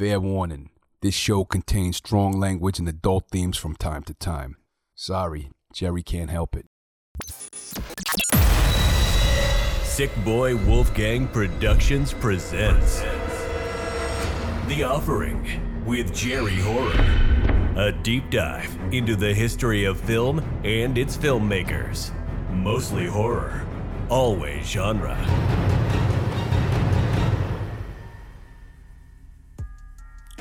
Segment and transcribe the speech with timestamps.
[0.00, 0.70] Fair warning
[1.02, 4.56] this show contains strong language and adult themes from time to time.
[4.94, 6.64] Sorry, Jerry can't help it.
[9.82, 13.00] Sick Boy Wolfgang Productions presents
[14.68, 17.74] The Offering with Jerry Horror.
[17.76, 22.10] A deep dive into the history of film and its filmmakers.
[22.50, 23.66] Mostly horror,
[24.08, 25.18] always genre.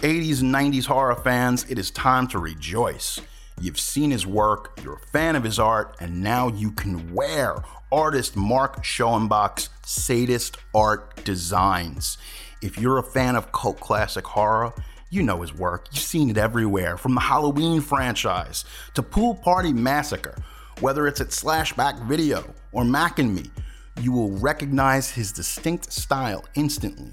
[0.01, 3.19] 80s and 90s horror fans, it is time to rejoice.
[3.59, 7.57] You've seen his work, you're a fan of his art, and now you can wear
[7.91, 12.17] artist Mark Schoenbach's Sadist Art Designs.
[12.61, 14.71] If you're a fan of cult classic horror,
[15.09, 15.87] you know his work.
[15.91, 20.37] You've seen it everywhere, from the Halloween franchise to Pool Party Massacre.
[20.79, 23.51] Whether it's at Slashback Video or Mac and Me,
[23.99, 27.11] you will recognize his distinct style instantly.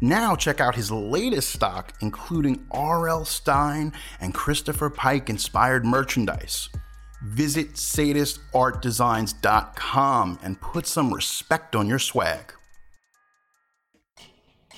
[0.00, 3.24] Now check out his latest stock, including R.L.
[3.24, 6.68] Stine and Christopher Pike inspired merchandise.
[7.24, 12.52] Visit sadistartdesigns.com and put some respect on your swag.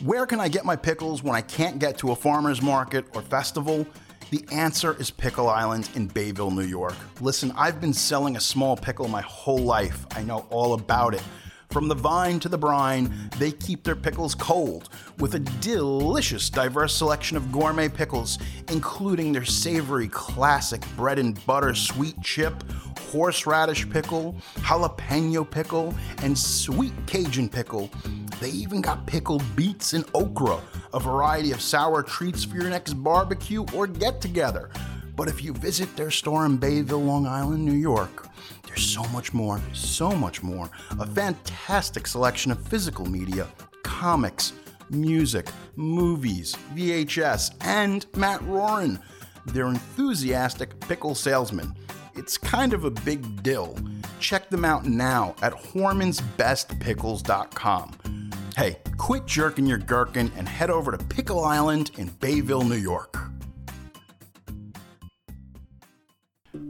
[0.04, 3.22] Where can I get my pickles when I can't get to a farmer's market or
[3.22, 3.84] festival?
[4.30, 6.94] The answer is Pickle Island in Bayville, New York.
[7.20, 10.06] Listen, I've been selling a small pickle my whole life.
[10.12, 11.24] I know all about it.
[11.70, 14.88] From the vine to the brine, they keep their pickles cold
[15.18, 18.38] with a delicious, diverse selection of gourmet pickles,
[18.70, 22.54] including their savory classic bread and butter sweet chip,
[23.10, 27.90] horseradish pickle, jalapeno pickle, and sweet Cajun pickle.
[28.40, 30.62] They even got pickled beets and okra,
[30.94, 34.70] a variety of sour treats for your next barbecue or get together.
[35.18, 38.28] But if you visit their store in Bayville, Long Island, New York,
[38.64, 40.70] there's so much more, so much more.
[41.00, 43.48] A fantastic selection of physical media,
[43.82, 44.52] comics,
[44.90, 49.02] music, movies, VHS, and Matt Roran.
[49.46, 51.74] They're enthusiastic pickle salesman.
[52.14, 53.76] It's kind of a big deal.
[54.20, 58.30] Check them out now at HormansBestPickles.com.
[58.56, 63.27] Hey, quit jerking your gherkin and head over to Pickle Island in Bayville, New York.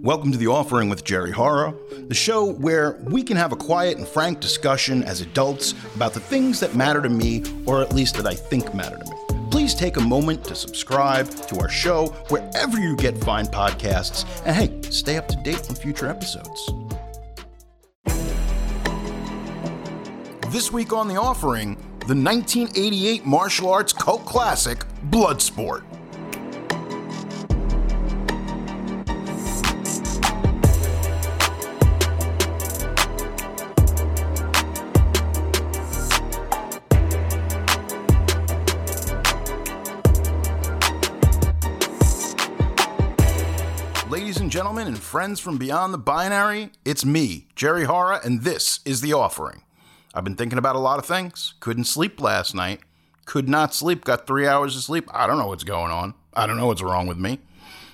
[0.03, 1.75] Welcome to The Offering with Jerry Horror,
[2.07, 6.21] the show where we can have a quiet and frank discussion as adults about the
[6.21, 9.51] things that matter to me, or at least that I think matter to me.
[9.51, 14.55] Please take a moment to subscribe to our show wherever you get fine podcasts, and
[14.55, 16.71] hey, stay up to date on future episodes.
[20.53, 21.75] This week on The Offering,
[22.07, 25.83] the 1988 martial arts cult classic, Bloodsport.
[45.09, 49.63] Friends from beyond the binary, it's me, Jerry Horror, and this is The Offering.
[50.13, 51.55] I've been thinking about a lot of things.
[51.61, 52.81] Couldn't sleep last night.
[53.25, 54.05] Could not sleep.
[54.05, 55.09] Got three hours of sleep.
[55.11, 56.13] I don't know what's going on.
[56.35, 57.41] I don't know what's wrong with me.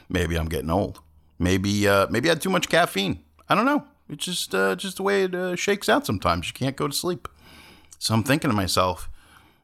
[0.08, 1.02] Maybe I'm getting old.
[1.38, 3.22] Maybe uh, maybe I had too much caffeine.
[3.48, 3.84] I don't know.
[4.08, 6.48] It's just uh, just the way it uh, shakes out sometimes.
[6.48, 7.28] You can't go to sleep.
[8.00, 9.08] So I'm thinking to myself,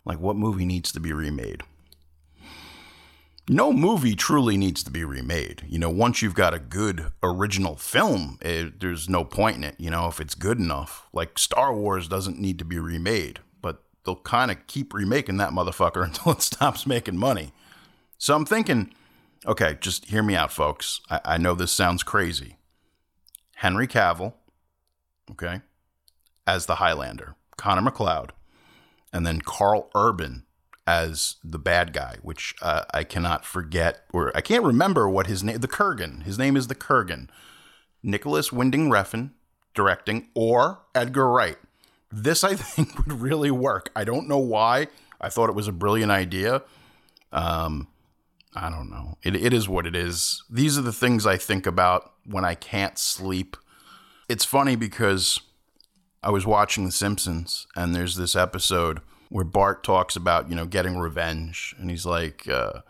[0.04, 1.64] like, what movie needs to be remade?
[3.52, 5.64] No movie truly needs to be remade.
[5.68, 9.74] You know, once you've got a good original film, it, there's no point in it.
[9.76, 13.82] You know, if it's good enough, like Star Wars doesn't need to be remade, but
[14.04, 17.50] they'll kind of keep remaking that motherfucker until it stops making money.
[18.18, 18.94] So I'm thinking,
[19.44, 21.00] okay, just hear me out, folks.
[21.10, 22.56] I, I know this sounds crazy.
[23.56, 24.34] Henry Cavill,
[25.32, 25.60] okay,
[26.46, 28.32] as the Highlander, Connor MacLeod,
[29.12, 30.44] and then Karl Urban
[30.90, 35.44] as the bad guy, which uh, I cannot forget, or I can't remember what his
[35.44, 35.58] name.
[35.58, 36.24] The Kurgan.
[36.24, 37.28] His name is the Kurgan.
[38.02, 39.30] Nicolas Winding Refn
[39.72, 41.58] directing, or Edgar Wright.
[42.10, 43.92] This I think would really work.
[43.94, 44.88] I don't know why.
[45.20, 46.62] I thought it was a brilliant idea.
[47.30, 47.86] Um,
[48.56, 49.16] I don't know.
[49.22, 50.42] It, it is what it is.
[50.50, 53.56] These are the things I think about when I can't sleep.
[54.28, 55.40] It's funny because
[56.20, 60.66] I was watching The Simpsons, and there's this episode where Bart talks about, you know,
[60.66, 61.74] getting revenge.
[61.78, 62.80] And he's like, uh,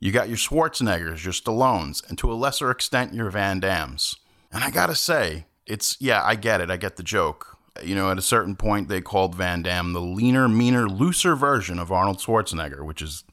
[0.00, 4.16] you got your Schwarzeneggers, your Stallones, and to a lesser extent, your Van Dammes.
[4.50, 6.70] And I gotta say, it's, yeah, I get it.
[6.70, 7.58] I get the joke.
[7.82, 11.78] You know, at a certain point, they called Van Damme the leaner, meaner, looser version
[11.78, 13.24] of Arnold Schwarzenegger, which is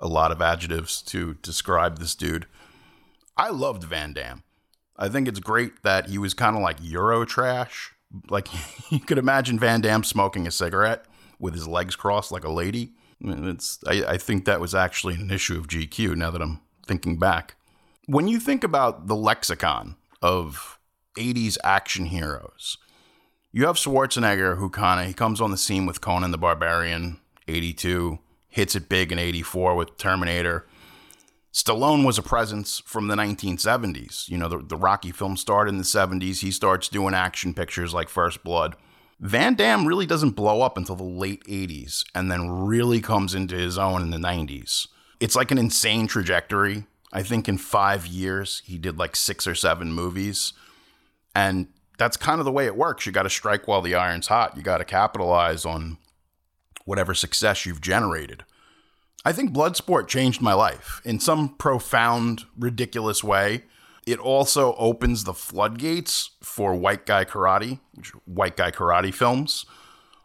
[0.00, 2.46] a lot of adjectives to describe this dude.
[3.36, 4.42] I loved Van Damme.
[4.96, 7.92] I think it's great that he was kind of like Euro trash.
[8.30, 8.48] Like
[8.90, 11.04] you could imagine Van Damme smoking a cigarette
[11.38, 12.92] with his legs crossed like a lady.
[13.20, 16.16] It's I, I think that was actually an issue of GQ.
[16.16, 17.56] Now that I'm thinking back,
[18.06, 20.78] when you think about the lexicon of
[21.16, 22.78] '80s action heroes,
[23.52, 27.18] you have Schwarzenegger, who kind of he comes on the scene with Conan the Barbarian,
[27.48, 28.18] '82,
[28.48, 30.66] hits it big in '84 with Terminator.
[31.52, 34.28] Stallone was a presence from the 1970s.
[34.28, 36.40] You know, the, the Rocky film started in the 70s.
[36.40, 38.76] He starts doing action pictures like First Blood.
[39.20, 43.56] Van Damme really doesn't blow up until the late 80s and then really comes into
[43.56, 44.86] his own in the 90s.
[45.18, 46.84] It's like an insane trajectory.
[47.12, 50.52] I think in five years, he did like six or seven movies.
[51.34, 51.68] And
[51.98, 53.06] that's kind of the way it works.
[53.06, 54.56] You got to strike while the iron's hot.
[54.56, 55.98] You got to capitalize on
[56.84, 58.44] whatever success you've generated.
[59.24, 63.64] I think Bloodsport changed my life in some profound, ridiculous way.
[64.08, 67.78] It also opens the floodgates for white guy karate,
[68.24, 69.66] white guy karate films.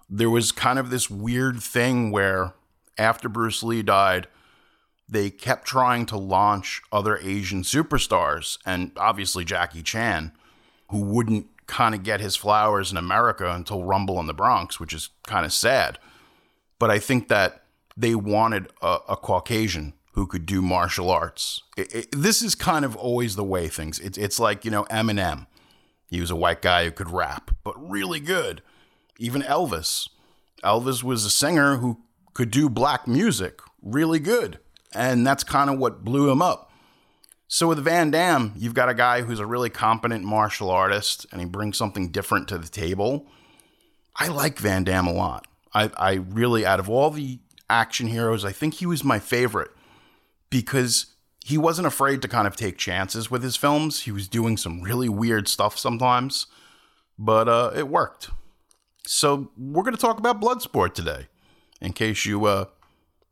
[0.09, 2.53] There was kind of this weird thing where
[2.97, 4.27] after Bruce Lee died,
[5.09, 10.31] they kept trying to launch other Asian superstars, and obviously Jackie Chan,
[10.89, 14.94] who wouldn't kind of get his flowers in America until Rumble in the Bronx, which
[14.94, 16.00] is kind of sad.
[16.79, 17.65] But I think that
[17.97, 21.62] they wanted a, a Caucasian who could do martial arts.
[21.75, 24.00] It, it, this is kind of always the way things.
[24.00, 25.48] It, it's like you know Eminem.
[26.10, 28.62] He was a white guy who could rap, but really good.
[29.18, 30.10] Even Elvis.
[30.63, 32.01] Elvis was a singer who
[32.33, 34.60] could do black music really good,
[34.94, 36.71] and that's kind of what blew him up.
[37.48, 41.42] So with Van Damme, you've got a guy who's a really competent martial artist, and
[41.42, 43.27] he brings something different to the table.
[44.15, 45.48] I like Van Damme a lot.
[45.74, 47.39] I, I really, out of all the
[47.69, 49.71] action heroes, I think he was my favorite
[50.53, 51.07] because
[51.44, 54.03] he wasn't afraid to kind of take chances with his films.
[54.03, 56.45] He was doing some really weird stuff sometimes,
[57.17, 58.29] but uh, it worked.
[59.07, 61.25] So we're going to talk about Bloodsport today.
[61.81, 62.65] In case you uh,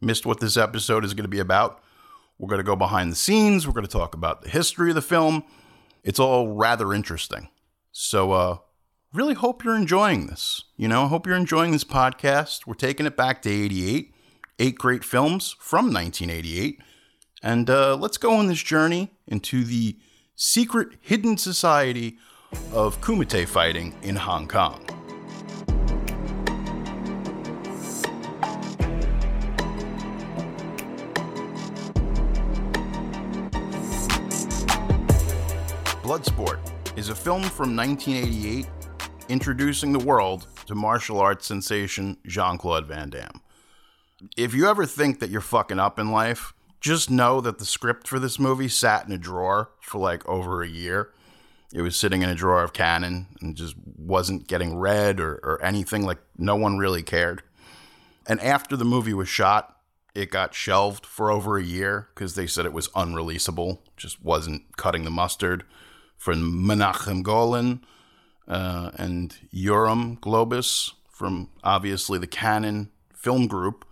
[0.01, 1.83] missed what this episode is going to be about,
[2.39, 3.67] we're going to go behind the scenes.
[3.67, 5.43] We're going to talk about the history of the film.
[6.03, 7.49] It's all rather interesting.
[7.91, 8.57] So, uh,
[9.13, 10.63] really hope you're enjoying this.
[10.75, 12.65] You know, I hope you're enjoying this podcast.
[12.65, 14.11] We're taking it back to 88
[14.61, 16.79] eight great films from 1988.
[17.43, 19.97] And uh, let's go on this journey into the
[20.35, 22.17] secret hidden society
[22.71, 24.85] of kumite fighting in Hong Kong.
[36.03, 36.59] Bloodsport
[36.97, 38.67] is a film from 1988
[39.29, 43.41] introducing the world to martial arts sensation Jean Claude Van Damme
[44.37, 48.07] if you ever think that you're fucking up in life, just know that the script
[48.07, 51.13] for this movie sat in a drawer for like over a year.
[51.73, 55.63] It was sitting in a drawer of Cannon and just wasn't getting read or, or
[55.63, 56.03] anything.
[56.03, 57.43] Like, no one really cared.
[58.27, 59.77] And after the movie was shot,
[60.13, 64.75] it got shelved for over a year because they said it was unreleasable, just wasn't
[64.75, 65.63] cutting the mustard.
[66.17, 67.83] From Menachem Golan
[68.47, 73.85] uh, and Yoram Globus from obviously the Cannon film group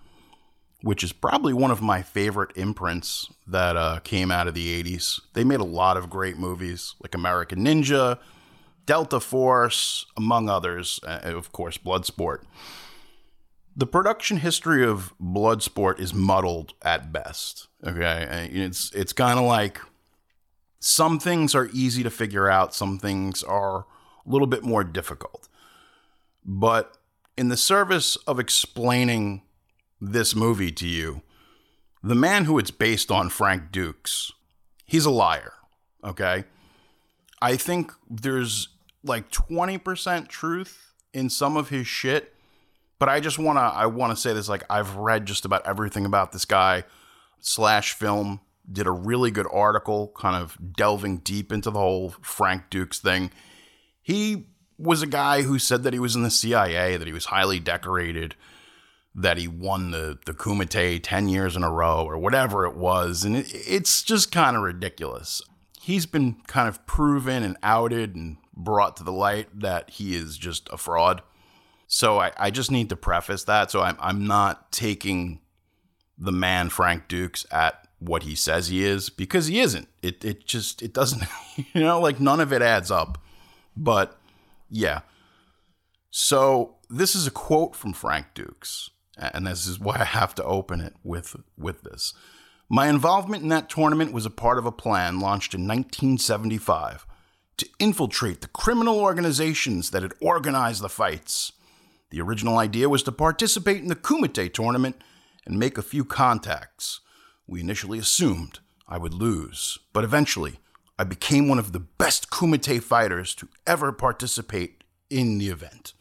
[0.81, 5.19] which is probably one of my favorite imprints that uh, came out of the 80s.
[5.33, 8.17] They made a lot of great movies like American Ninja,
[8.85, 12.43] Delta Force, among others, uh, of course, Bloodsport.
[13.75, 17.67] The production history of Bloodsport is muddled at best.
[17.85, 19.79] Okay, it's it's kind of like
[20.79, 23.85] some things are easy to figure out, some things are
[24.25, 25.47] a little bit more difficult.
[26.43, 26.97] But
[27.37, 29.43] in the service of explaining
[30.01, 31.21] this movie to you,
[32.03, 34.31] the man who it's based on, Frank Dux,
[34.85, 35.53] he's a liar.
[36.03, 36.45] Okay.
[37.41, 38.69] I think there's
[39.03, 42.33] like 20% truth in some of his shit,
[42.99, 45.65] but I just want to I want to say this like I've read just about
[45.65, 46.83] everything about this guy.
[47.41, 52.69] Slash film did a really good article kind of delving deep into the whole Frank
[52.69, 53.31] Dux thing.
[54.01, 57.25] He was a guy who said that he was in the CIA, that he was
[57.25, 58.35] highly decorated,
[59.19, 63.25] that he won the the Kumite 10 years in a row or whatever it was
[63.25, 65.41] and it, it's just kind of ridiculous.
[65.81, 70.37] He's been kind of proven and outed and brought to the light that he is
[70.37, 71.21] just a fraud.
[71.87, 73.71] So I, I just need to preface that.
[73.71, 75.41] So I'm I'm not taking
[76.17, 79.89] the man Frank Dux at what he says he is because he isn't.
[80.01, 81.23] It it just it doesn't
[81.73, 83.17] you know like none of it adds up.
[83.75, 84.17] But
[84.69, 85.01] yeah.
[86.11, 90.43] So this is a quote from Frank Dux and this is why I have to
[90.43, 92.13] open it with with this.
[92.69, 97.05] My involvement in that tournament was a part of a plan launched in 1975
[97.57, 101.51] to infiltrate the criminal organizations that had organized the fights.
[102.11, 105.01] The original idea was to participate in the Kumite tournament
[105.45, 107.01] and make a few contacts.
[107.47, 110.59] We initially assumed I would lose, but eventually
[110.97, 115.93] I became one of the best Kumite fighters to ever participate in the event.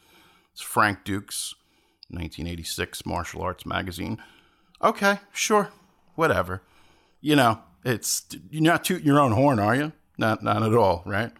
[0.53, 1.55] It's Frank Dux,
[2.09, 4.21] 1986 Martial Arts Magazine.
[4.81, 5.69] Okay, sure,
[6.15, 6.61] whatever.
[7.21, 9.93] You know, it's you're not tooting your own horn, are you?
[10.17, 11.31] Not, not at all, right?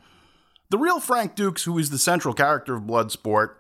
[0.69, 3.55] The real Frank Dux, who is the central character of Bloodsport,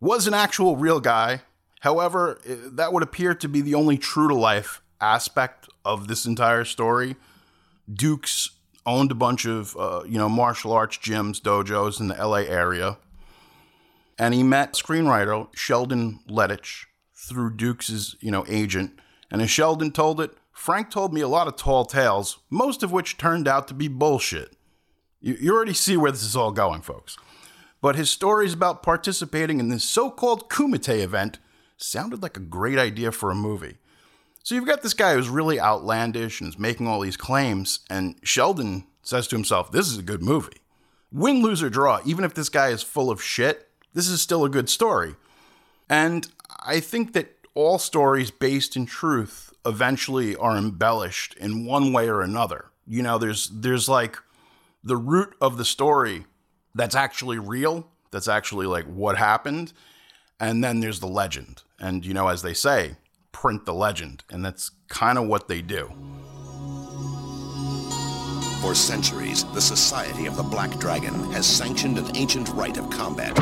[0.00, 1.42] was an actual real guy.
[1.80, 6.26] However, eh, that would appear to be the only true to life aspect of this
[6.26, 7.16] entire story.
[7.92, 8.50] Dux
[8.86, 12.98] owned a bunch of uh, you know martial arts gyms, dojos in the LA area,
[14.20, 16.84] and he met screenwriter Sheldon Lettich
[17.14, 19.00] through Dux's you know agent.
[19.30, 22.92] And as Sheldon told it, Frank told me a lot of tall tales, most of
[22.92, 24.54] which turned out to be bullshit.
[25.20, 27.16] You, you already see where this is all going, folks.
[27.80, 31.38] But his stories about participating in this so called Kumite event
[31.78, 33.78] sounded like a great idea for a movie.
[34.42, 38.16] So you've got this guy who's really outlandish and is making all these claims, and
[38.22, 40.58] Sheldon says to himself, This is a good movie.
[41.10, 44.44] Win, lose, or draw, even if this guy is full of shit, this is still
[44.44, 45.14] a good story.
[45.88, 46.28] And
[46.64, 52.22] I think that all stories based in truth eventually are embellished in one way or
[52.22, 52.66] another.
[52.86, 54.18] You know, there's there's like
[54.82, 56.26] the root of the story
[56.74, 59.72] that's actually real, that's actually like what happened,
[60.38, 61.62] and then there's the legend.
[61.78, 62.96] And you know, as they say,
[63.32, 65.92] print the legend, and that's kind of what they do.
[68.60, 73.34] For centuries, the Society of the Black Dragon has sanctioned an ancient rite of combat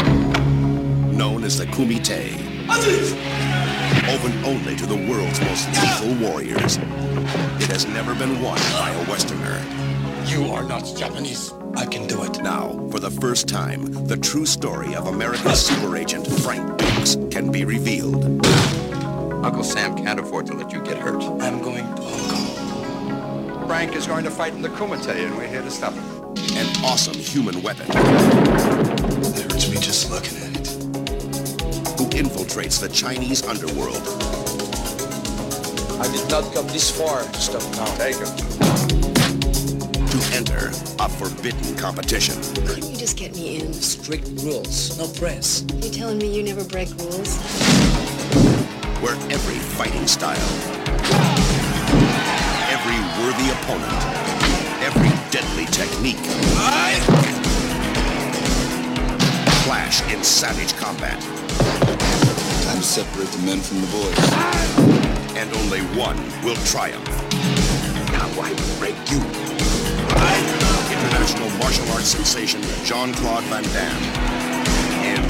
[1.19, 2.39] known as the Kumite.
[4.09, 6.77] Open only to the world's most lethal warriors.
[7.61, 9.61] It has never been won by a Westerner.
[10.27, 11.53] You are not Japanese.
[11.75, 12.41] I can do it.
[12.41, 17.51] Now, for the first time, the true story of American super agent Frank Dux can
[17.51, 18.25] be revealed.
[19.45, 21.23] Uncle Sam can't afford to let you get hurt.
[21.43, 22.38] I'm going to Hong Kong.
[23.69, 26.03] Frank is going to fight in the Kumite, and we're here to stop him.
[26.57, 27.85] An awesome human weapon.
[27.91, 30.69] It hurts me just looking at it.
[31.99, 34.01] Who infiltrates the Chinese underworld.
[36.01, 37.85] I did not come this far to stop now.
[37.99, 38.35] Take him.
[40.07, 42.41] To enter a forbidden competition.
[42.67, 43.75] Couldn't you just get me in?
[43.75, 45.63] Strict rules, no press.
[45.75, 47.37] You telling me you never break rules?
[49.03, 51.28] Where every fighting style, every
[53.21, 53.93] worthy opponent,
[54.83, 56.23] every deadly technique
[59.69, 61.21] clash in savage combat.
[62.65, 64.17] Time to separate the men from the boys.
[65.37, 67.07] And only one will triumph.
[68.13, 69.21] Now I will break you.
[70.91, 74.05] International martial arts sensation Jean-Claude Van Damme
[75.05, 75.23] in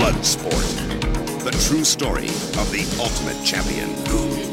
[0.00, 1.44] Bloodsport.
[1.44, 2.26] The true story
[2.58, 4.49] of the ultimate champion.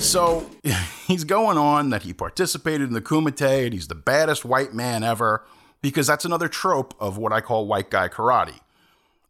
[0.00, 0.48] So
[1.06, 5.02] he's going on that he participated in the Kumite and he's the baddest white man
[5.02, 5.44] ever,
[5.82, 8.60] because that's another trope of what I call white guy karate,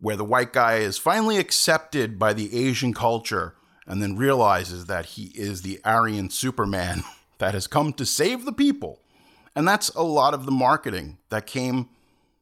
[0.00, 3.54] where the white guy is finally accepted by the Asian culture
[3.86, 7.02] and then realizes that he is the Aryan Superman
[7.38, 9.00] that has come to save the people.
[9.56, 11.88] And that's a lot of the marketing that came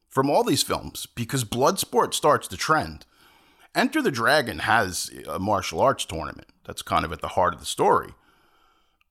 [0.07, 3.05] from all these films because Bloodsport starts the trend.
[3.77, 6.47] Enter the Dragon has a martial arts tournament.
[6.65, 8.15] That's kind of at the heart of the story.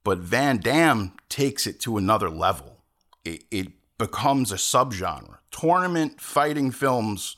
[0.02, 2.78] But Van Damme takes it to another level.
[3.24, 5.38] It, it becomes a subgenre.
[5.52, 7.36] Tournament fighting films,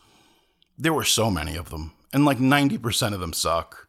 [0.78, 3.88] there were so many of them, and like 90% of them suck.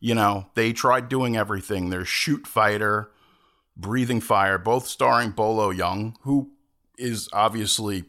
[0.00, 1.90] You know, they tried doing everything.
[1.90, 3.12] There's Shoot Fighter,
[3.76, 6.50] Breathing Fire, both starring Bolo Yeung, who
[6.98, 8.02] is obviously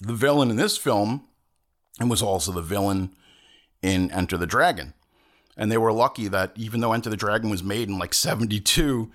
[0.00, 1.26] the villain in this film
[1.98, 3.12] and was also the villain
[3.86, 4.92] in Enter the Dragon.
[5.56, 9.10] And they were lucky that even though Enter the Dragon was made in like 72,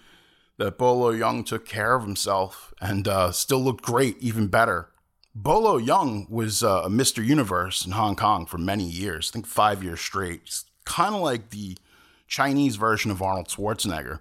[0.57, 4.89] that Bolo Yeung took care of himself and uh, still looked great, even better.
[5.35, 7.23] Bolo Yeung was uh, a Mr.
[7.23, 10.63] Universe in Hong Kong for many years, I think five years straight.
[10.85, 11.77] Kind of like the
[12.27, 14.19] Chinese version of Arnold Schwarzenegger.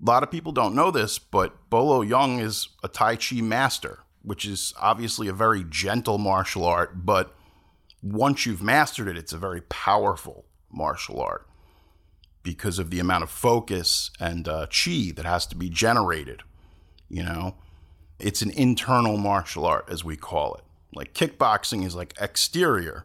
[0.00, 4.00] A lot of people don't know this, but Bolo Yeung is a Tai Chi master,
[4.22, 7.35] which is obviously a very gentle martial art, but
[8.02, 11.46] once you've mastered it, it's a very powerful martial art
[12.42, 16.42] because of the amount of focus and uh, chi that has to be generated.
[17.08, 17.56] You know,
[18.18, 20.64] it's an internal martial art, as we call it.
[20.94, 23.04] Like kickboxing is like exterior.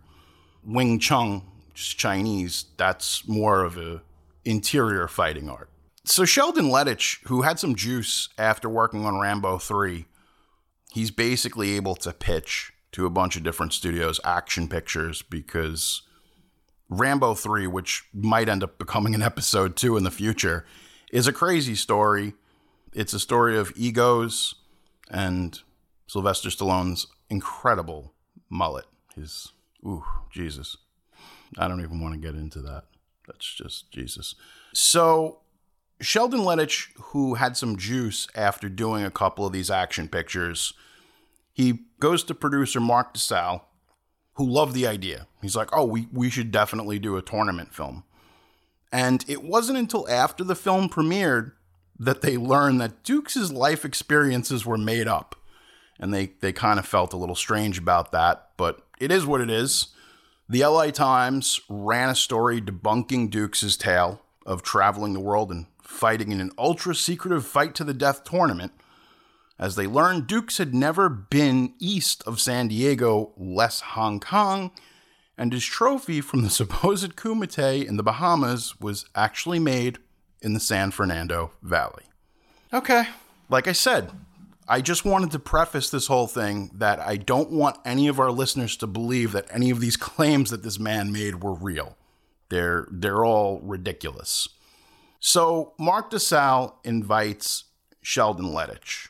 [0.63, 4.01] Wing Chun, which is Chinese, that's more of a
[4.45, 5.69] interior fighting art.
[6.03, 10.05] So Sheldon Lettich, who had some juice after working on Rambo 3,
[10.91, 16.01] he's basically able to pitch to a bunch of different studios action pictures because
[16.89, 20.65] Rambo 3, which might end up becoming an episode 2 in the future,
[21.11, 22.33] is a crazy story.
[22.93, 24.55] It's a story of egos
[25.09, 25.59] and
[26.07, 28.13] Sylvester Stallone's incredible
[28.49, 28.85] mullet.
[29.15, 29.53] His,
[29.85, 30.77] ooh, Jesus.
[31.57, 32.83] I don't even want to get into that.
[33.27, 34.35] That's just Jesus.
[34.73, 35.39] So,
[36.01, 40.73] Sheldon Lettich, who had some juice after doing a couple of these action pictures,
[41.61, 43.61] he goes to producer Mark DiSalle,
[44.35, 45.27] who loved the idea.
[45.41, 48.03] He's like, oh, we, we should definitely do a tournament film.
[48.91, 51.53] And it wasn't until after the film premiered
[51.99, 55.35] that they learned that Dux' life experiences were made up.
[55.99, 59.39] And they, they kind of felt a little strange about that, but it is what
[59.39, 59.89] it is.
[60.49, 66.31] The LA Times ran a story debunking Dux' tale of traveling the world and fighting
[66.31, 68.71] in an ultra secretive fight to the death tournament.
[69.61, 74.71] As they learned, Dux had never been east of San Diego, less Hong Kong,
[75.37, 79.99] and his trophy from the supposed Kumite in the Bahamas was actually made
[80.41, 82.05] in the San Fernando Valley.
[82.73, 83.03] Okay,
[83.49, 84.09] like I said,
[84.67, 88.31] I just wanted to preface this whole thing that I don't want any of our
[88.31, 91.97] listeners to believe that any of these claims that this man made were real.
[92.49, 94.49] They're they're all ridiculous.
[95.19, 97.65] So Mark DiSalle invites
[98.01, 99.09] Sheldon Lettich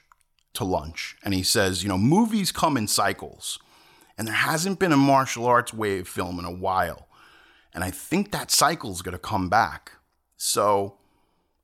[0.54, 3.60] to lunch, and he says, you know, movies come in cycles,
[4.18, 7.08] and there hasn't been a martial arts wave film in a while,
[7.74, 9.94] and I think that cycle's going to come back.
[10.38, 10.98] So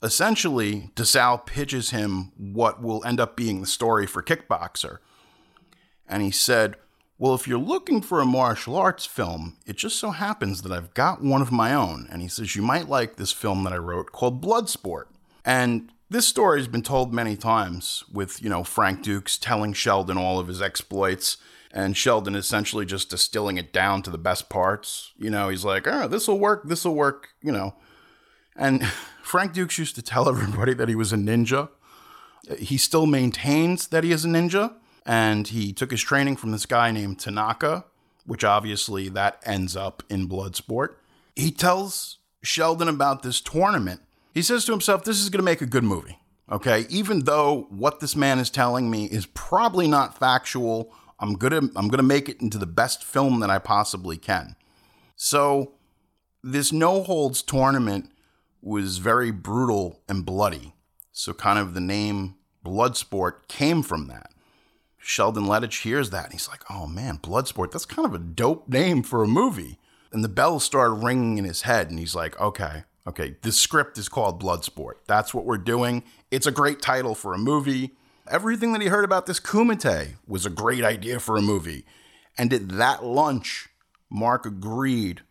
[0.01, 4.99] essentially, DiSalle pitches him what will end up being the story for Kickboxer.
[6.07, 6.75] And he said,
[7.17, 10.93] Well, if you're looking for a martial arts film, it just so happens that I've
[10.93, 12.07] got one of my own.
[12.11, 15.05] And he says, You might like this film that I wrote called Bloodsport.
[15.43, 20.17] And this story has been told many times with, you know, Frank Dux telling Sheldon
[20.17, 21.37] all of his exploits
[21.71, 25.11] and Sheldon essentially just distilling it down to the best parts.
[25.17, 27.75] You know, he's like, ah, oh, this will work, this will work, you know.
[28.55, 28.85] And
[29.21, 31.69] Frank Dux used to tell everybody that he was a ninja.
[32.57, 36.65] He still maintains that he is a ninja, and he took his training from this
[36.65, 37.85] guy named Tanaka,
[38.25, 40.95] which obviously that ends up in Bloodsport.
[41.35, 44.01] He tells Sheldon about this tournament.
[44.37, 46.19] He says to himself, This is going to make a good movie.
[46.51, 51.61] Okay, even though what this man is telling me is probably not factual, I'm gonna
[51.75, 54.55] I'm gonna make it into the best film that I possibly can.
[55.15, 55.73] So
[56.43, 58.11] this no holds tournament
[58.61, 60.75] was very brutal and bloody.
[61.11, 64.29] So, kind of the name Bloodsport came from that.
[64.99, 68.69] Sheldon Lettich hears that and he's like, oh man, Bloodsport, that's kind of a dope
[68.69, 69.79] name for a movie.
[70.11, 73.97] And the bells started ringing in his head and he's like, okay, okay, this script
[73.97, 74.95] is called Bloodsport.
[75.07, 76.03] That's what we're doing.
[76.29, 77.91] It's a great title for a movie.
[78.29, 81.85] Everything that he heard about this Kumite was a great idea for a movie.
[82.37, 83.69] And at that lunch,
[84.09, 85.21] Mark agreed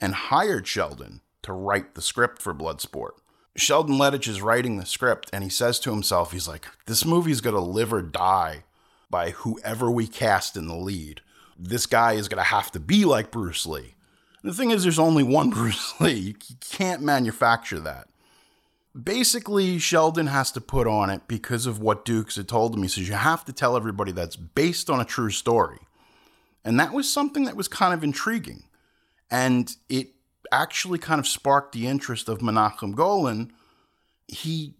[0.00, 3.12] and hired Sheldon to write the script for Bloodsport.
[3.56, 7.40] Sheldon Lettich is writing the script and he says to himself, he's like, this movie's
[7.40, 8.64] gonna live or die
[9.10, 11.20] by whoever we cast in the lead.
[11.58, 13.94] This guy is gonna have to be like Bruce Lee.
[14.42, 16.12] The thing is, there's only one Bruce Lee.
[16.12, 18.08] You can't manufacture that.
[19.00, 22.82] Basically, Sheldon has to put on it because of what Dux had told him.
[22.82, 25.78] He says, You have to tell everybody that's based on a true story.
[26.64, 28.64] And that was something that was kind of intriguing.
[29.30, 30.08] And it
[30.50, 33.52] actually kind of sparked the interest of Menachem Golan.
[34.26, 34.74] He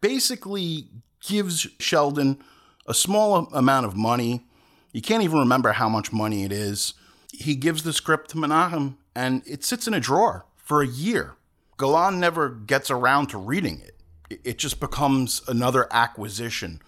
[0.00, 0.88] basically
[1.26, 2.42] gives Sheldon
[2.86, 4.46] a small amount of money.
[4.92, 6.94] You can't even remember how much money it is.
[7.32, 11.34] He gives the script to Menachem and it sits in a drawer for a year.
[11.76, 14.40] Golan never gets around to reading it.
[14.44, 16.80] It just becomes another acquisition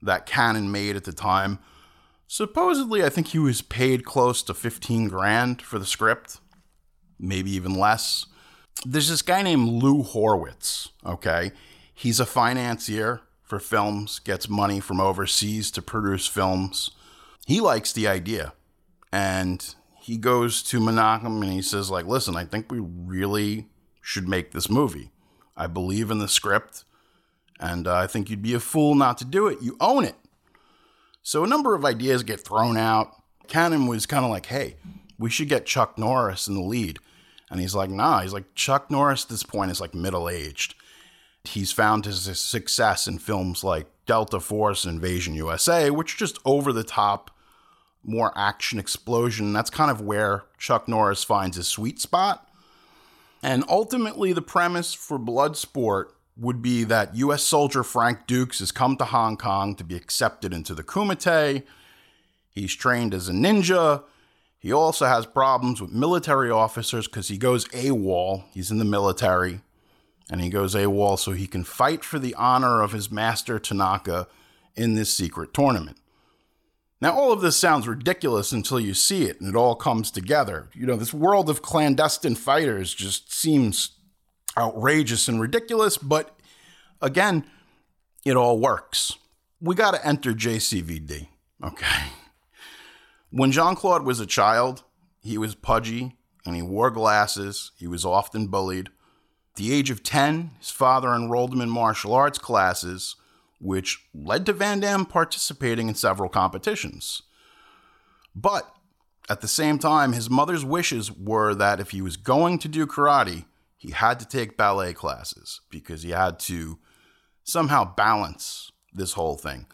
[0.00, 1.58] that Cannon made at the time.
[2.26, 6.40] Supposedly, I think he was paid close to 15 grand for the script
[7.22, 8.26] maybe even less.
[8.84, 11.52] There's this guy named Lou Horwitz, okay?
[11.94, 16.90] He's a financier for films, gets money from overseas to produce films.
[17.46, 18.54] He likes the idea.
[19.12, 23.68] And he goes to Menachem and he says, like, listen, I think we really
[24.00, 25.12] should make this movie.
[25.56, 26.84] I believe in the script,
[27.60, 29.62] and uh, I think you'd be a fool not to do it.
[29.62, 30.16] You own it.
[31.22, 33.14] So a number of ideas get thrown out.
[33.46, 34.76] Cannon was kind of like, hey,
[35.18, 36.98] we should get Chuck Norris in the lead.
[37.48, 40.74] And he's like, nah, he's like, Chuck Norris at this point is like middle aged.
[41.44, 46.38] He's found his success in films like Delta Force and Invasion USA, which are just
[46.44, 47.30] over the top,
[48.04, 49.52] more action explosion.
[49.52, 52.48] That's kind of where Chuck Norris finds his sweet spot.
[53.42, 57.42] And ultimately, the premise for Bloodsport would be that U.S.
[57.42, 61.64] soldier Frank Dux has come to Hong Kong to be accepted into the Kumite.
[62.50, 64.04] He's trained as a ninja.
[64.58, 68.44] He also has problems with military officers because he goes AWOL.
[68.52, 69.60] He's in the military
[70.30, 74.28] and he goes AWOL so he can fight for the honor of his master Tanaka
[74.76, 75.96] in this secret tournament.
[77.02, 80.68] Now, all of this sounds ridiculous until you see it and it all comes together.
[80.72, 83.98] You know, this world of clandestine fighters just seems
[84.56, 86.38] outrageous and ridiculous, but
[87.00, 87.44] again,
[88.24, 89.16] it all works.
[89.60, 91.26] We got to enter JCVD,
[91.64, 92.04] okay?
[93.30, 94.84] When Jean Claude was a child,
[95.24, 96.14] he was pudgy
[96.46, 97.72] and he wore glasses.
[97.76, 98.86] He was often bullied.
[98.86, 103.16] At the age of 10, his father enrolled him in martial arts classes,
[103.62, 107.22] which led to Van Damme participating in several competitions.
[108.34, 108.74] But
[109.30, 112.86] at the same time, his mother's wishes were that if he was going to do
[112.86, 113.44] karate,
[113.76, 116.78] he had to take ballet classes because he had to
[117.44, 119.66] somehow balance this whole thing.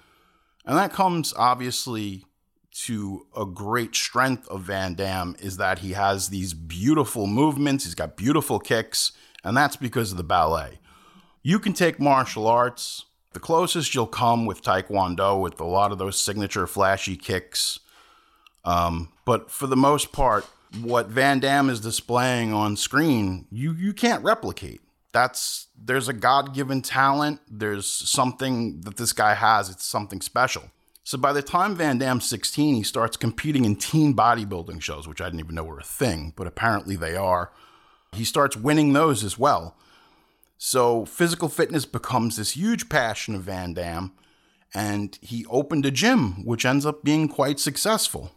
[0.64, 2.24] And that comes obviously
[2.84, 7.94] to a great strength of Van Damme is that he has these beautiful movements, he's
[7.94, 10.78] got beautiful kicks, and that's because of the ballet.
[11.42, 13.06] You can take martial arts,
[13.38, 17.78] the closest you'll come with Taekwondo with a lot of those signature flashy kicks.
[18.64, 20.44] Um, but for the most part,
[20.82, 24.80] what Van Damme is displaying on screen, you you can't replicate.
[25.12, 27.40] That's there's a God-given talent.
[27.48, 29.70] There's something that this guy has.
[29.70, 30.64] It's something special.
[31.04, 35.20] So by the time Van Damme's 16, he starts competing in teen bodybuilding shows, which
[35.20, 37.52] I didn't even know were a thing, but apparently they are.
[38.12, 39.76] He starts winning those as well.
[40.58, 44.12] So physical fitness becomes this huge passion of Van Damme,
[44.74, 48.32] and he opened a gym, which ends up being quite successful.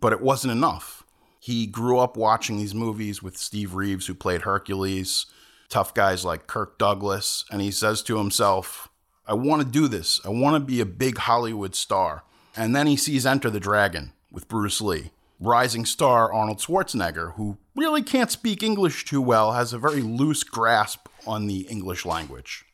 [0.00, 1.04] But it wasn't enough.
[1.40, 5.26] He grew up watching these movies with Steve Reeves, who played Hercules,
[5.68, 8.88] tough guys like Kirk Douglas, and he says to himself,
[9.26, 10.20] I want to do this.
[10.24, 12.24] I want to be a big Hollywood star.
[12.56, 15.12] And then he sees Enter the Dragon with Bruce Lee.
[15.40, 20.42] Rising star Arnold Schwarzenegger, who really can't speak English too well, has a very loose
[20.42, 22.64] grasp on the English language.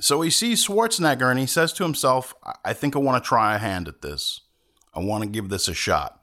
[0.00, 2.34] So he sees Schwarzenegger and he says to himself,
[2.64, 4.40] I think I want to try a hand at this.
[4.94, 6.20] I want to give this a shot.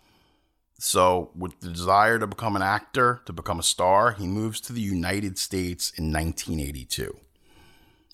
[0.80, 4.74] So, with the desire to become an actor, to become a star, he moves to
[4.74, 7.20] the United States in 1982.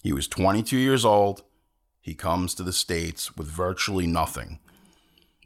[0.03, 1.43] He was 22 years old.
[2.01, 4.59] He comes to the States with virtually nothing,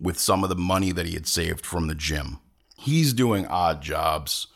[0.01, 2.39] with some of the money that he had saved from the gym.
[2.77, 4.47] He's doing odd jobs.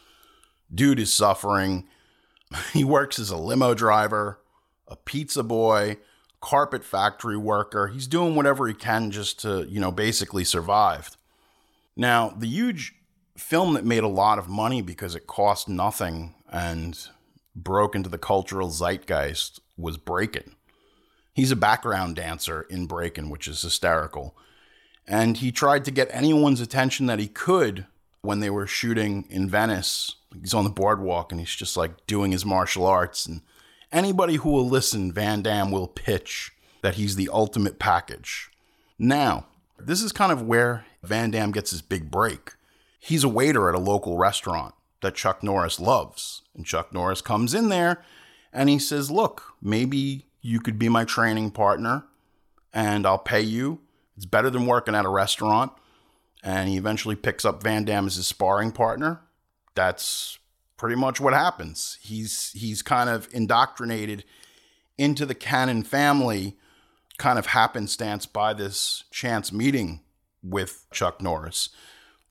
[0.73, 1.85] Dude is suffering.
[2.73, 4.39] He works as a limo driver,
[4.87, 5.97] a pizza boy,
[6.39, 7.87] carpet factory worker.
[7.87, 11.17] He's doing whatever he can just to, you know, basically survive.
[11.97, 12.93] Now, the huge
[13.35, 16.97] film that made a lot of money because it cost nothing and
[17.55, 20.55] broke into the cultural zeitgeist was Breakin'.
[21.33, 24.37] He's a background dancer in Breakin', which is hysterical.
[25.07, 27.85] And he tried to get anyone's attention that he could
[28.21, 30.15] when they were shooting in Venice.
[30.39, 33.25] He's on the boardwalk and he's just like doing his martial arts.
[33.25, 33.41] And
[33.91, 38.49] anybody who will listen, Van Damme will pitch that he's the ultimate package.
[38.97, 39.45] Now,
[39.79, 42.53] this is kind of where Van Damme gets his big break.
[42.99, 46.41] He's a waiter at a local restaurant that Chuck Norris loves.
[46.55, 48.03] And Chuck Norris comes in there
[48.51, 52.05] and he says, Look, maybe you could be my training partner
[52.73, 53.79] and I'll pay you.
[54.15, 55.71] It's better than working at a restaurant
[56.45, 59.21] and he eventually picks up Van Damme as his sparring partner.
[59.73, 60.37] That's
[60.77, 61.97] pretty much what happens.
[62.01, 64.23] He's he's kind of indoctrinated
[64.97, 66.55] into the Cannon family,
[67.17, 70.01] kind of happenstance by this chance meeting
[70.43, 71.69] with Chuck Norris.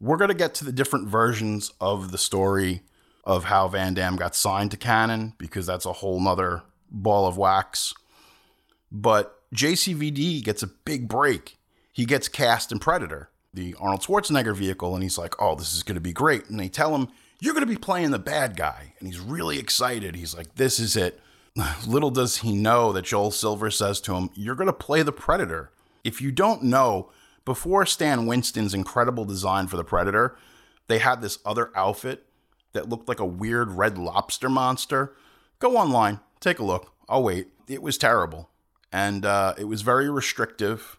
[0.00, 2.82] We're to get to the different versions of the story
[3.24, 7.36] of how Van Damme got signed to Cannon because that's a whole nother ball of
[7.36, 7.94] wax.
[8.92, 11.56] But JCVD gets a big break.
[11.94, 15.84] He gets cast in Predator the Arnold Schwarzenegger vehicle, and he's like, "Oh, this is
[15.84, 17.08] going to be great." And they tell him,
[17.40, 20.16] "You're going to be playing the bad guy," and he's really excited.
[20.16, 21.20] He's like, "This is it."
[21.86, 25.12] Little does he know that Joel Silver says to him, "You're going to play the
[25.12, 25.70] Predator."
[26.02, 27.10] If you don't know,
[27.44, 30.36] before Stan Winston's incredible design for the Predator,
[30.88, 32.26] they had this other outfit
[32.72, 35.14] that looked like a weird red lobster monster.
[35.60, 36.92] Go online, take a look.
[37.08, 37.48] I'll wait.
[37.68, 38.50] It was terrible,
[38.92, 40.98] and uh, it was very restrictive.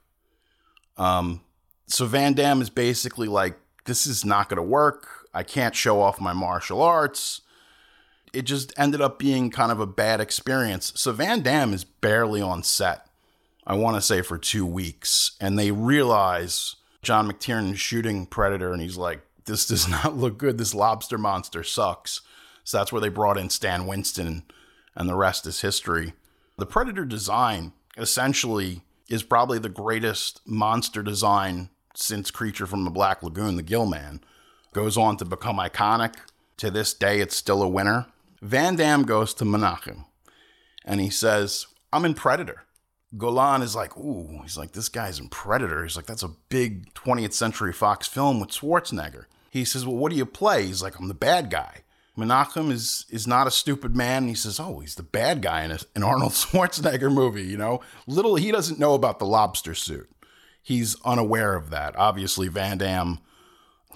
[0.97, 1.41] Um,
[1.87, 5.07] so Van Damme is basically like, this is not going to work.
[5.33, 7.41] I can't show off my martial arts.
[8.33, 10.91] It just ended up being kind of a bad experience.
[10.95, 13.07] So Van Damme is barely on set,
[13.65, 15.35] I want to say for two weeks.
[15.39, 20.37] And they realize John McTiernan is shooting Predator and he's like, this does not look
[20.37, 20.57] good.
[20.57, 22.21] This lobster monster sucks.
[22.63, 24.43] So that's where they brought in Stan Winston,
[24.95, 26.13] and the rest is history.
[26.57, 33.23] The Predator design essentially is probably the greatest monster design since Creature from the Black
[33.23, 34.21] Lagoon, the Gill Man.
[34.73, 36.15] goes on to become iconic.
[36.57, 38.07] To this day, it's still a winner.
[38.41, 40.05] Van Damme goes to Menachem
[40.85, 42.63] and he says, I'm in Predator.
[43.17, 45.83] Golan is like, ooh, he's like, this guy's in Predator.
[45.83, 49.25] He's like, that's a big 20th Century Fox film with Schwarzenegger.
[49.49, 50.65] He says, well, what do you play?
[50.65, 51.83] He's like, I'm the bad guy.
[52.17, 54.27] Menachem is is not a stupid man.
[54.27, 57.43] He says, oh, he's the bad guy in a, an Arnold Schwarzenegger movie.
[57.43, 60.09] You know, little he doesn't know about the lobster suit.
[60.61, 61.95] He's unaware of that.
[61.95, 63.19] Obviously, Van Damme,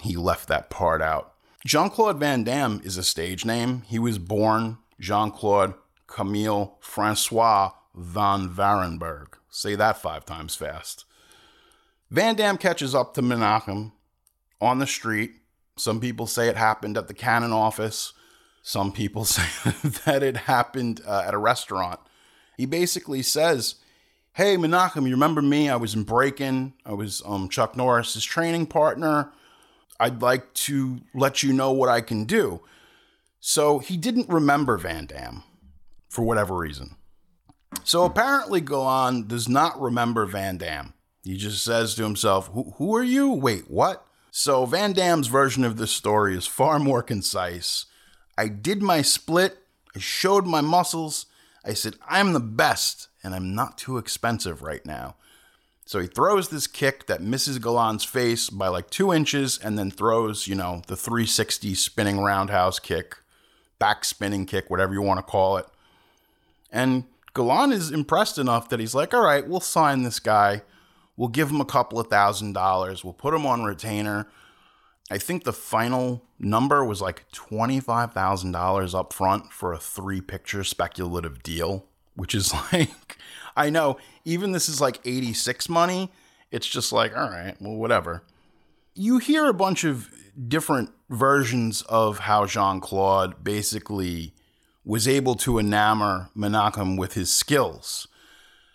[0.00, 1.34] he left that part out.
[1.66, 3.82] Jean Claude Van Damme is a stage name.
[3.82, 5.74] He was born Jean Claude
[6.06, 9.34] Camille Francois Van Varenberg.
[9.50, 11.04] Say that five times fast.
[12.10, 13.92] Van Damme catches up to Menachem
[14.60, 15.32] on the street.
[15.80, 18.12] Some people say it happened at the Cannon office.
[18.62, 19.72] Some people say
[20.04, 22.00] that it happened uh, at a restaurant.
[22.56, 23.76] He basically says,
[24.34, 25.68] Hey, Menachem, you remember me?
[25.68, 26.74] I was in Breakin'.
[26.86, 29.32] I was um, Chuck Norris's training partner.
[29.98, 32.60] I'd like to let you know what I can do.
[33.40, 35.42] So he didn't remember Van Damme
[36.08, 36.96] for whatever reason.
[37.84, 40.92] So apparently, Golan does not remember Van Damme.
[41.24, 43.30] He just says to himself, who are you?
[43.30, 44.06] Wait, what?
[44.30, 47.86] So Van Damme's version of this story is far more concise.
[48.38, 49.58] I did my split,
[49.94, 51.26] I showed my muscles,
[51.64, 55.16] I said, I'm the best, and I'm not too expensive right now.
[55.84, 59.90] So he throws this kick that misses Golan's face by like two inches and then
[59.90, 63.16] throws, you know, the 360 spinning roundhouse kick,
[63.80, 65.66] back spinning kick, whatever you want to call it.
[66.70, 70.62] And Golan is impressed enough that he's like, all right, we'll sign this guy.
[71.20, 73.04] We'll give him a couple of thousand dollars.
[73.04, 74.26] We'll put him on retainer.
[75.10, 81.42] I think the final number was like $25,000 up front for a three picture speculative
[81.42, 81.84] deal,
[82.16, 83.18] which is like,
[83.54, 86.10] I know, even this is like 86 money.
[86.50, 88.22] It's just like, all right, well, whatever.
[88.94, 90.08] You hear a bunch of
[90.48, 94.32] different versions of how Jean Claude basically
[94.86, 98.08] was able to enamor Menachem with his skills.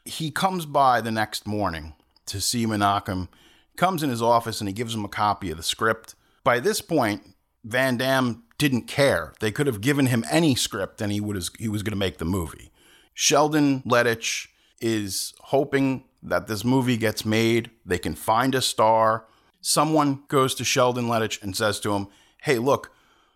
[0.03, 1.95] He comes by the next morning
[2.27, 3.27] to see Menachem,
[3.75, 6.15] comes in his office and he gives him a copy of the script.
[6.43, 9.33] By this point, Van Damme didn't care.
[9.39, 12.17] They could have given him any script and he would he was going to make
[12.17, 12.71] the movie.
[13.13, 14.47] Sheldon Lettich
[14.79, 17.71] is hoping that this movie gets made.
[17.85, 19.25] They can find a star.
[19.61, 22.07] Someone goes to Sheldon Lettich and says to him,
[22.41, 22.91] "Hey, look,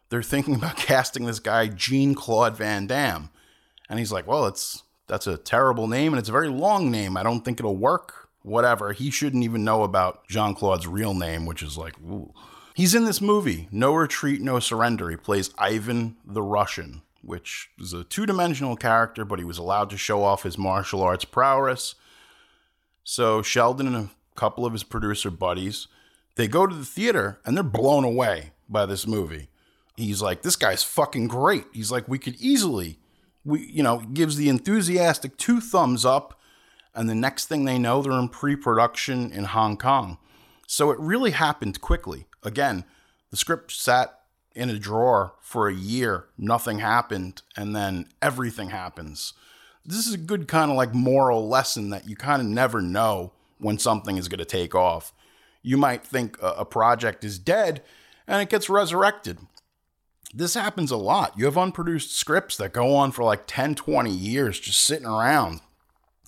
[0.09, 3.29] they're thinking about casting this guy Jean Claude Van Damme.
[3.89, 7.17] And he's like, well, it's that's a terrible name and it's a very long name.
[7.17, 8.28] I don't think it'll work.
[8.43, 8.93] Whatever.
[8.93, 12.33] He shouldn't even know about Jean Claude's real name, which is like, ooh.
[12.75, 15.09] He's in this movie, No Retreat, No Surrender.
[15.09, 19.89] He plays Ivan the Russian, which is a two dimensional character, but he was allowed
[19.89, 21.95] to show off his martial arts prowess.
[23.03, 25.87] So Sheldon and a couple of his producer buddies,
[26.35, 29.49] they go to the theater and they're blown away by this movie
[29.99, 31.65] he's like, this guy's fucking great.
[31.73, 32.99] He's like, we could easily,
[33.43, 36.38] we, you know, gives the enthusiastic two thumbs up.
[36.93, 40.17] And the next thing they know, they're in pre production in Hong Kong.
[40.67, 42.27] So it really happened quickly.
[42.43, 42.85] Again,
[43.31, 44.19] the script sat
[44.55, 49.33] in a drawer for a year, nothing happened, and then everything happens.
[49.85, 53.33] This is a good kind of like moral lesson that you kind of never know
[53.59, 55.13] when something is going to take off.
[55.61, 57.83] You might think a project is dead
[58.27, 59.39] and it gets resurrected
[60.33, 61.37] this happens a lot.
[61.37, 65.61] You have unproduced scripts that go on for like 10, 20 years just sitting around.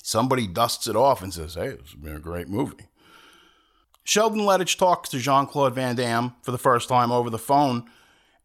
[0.04, 2.88] Somebody dusts it off and says, hey, has been a great movie.
[4.04, 7.84] Sheldon Lettich talks to Jean Claude Van Damme for the first time over the phone,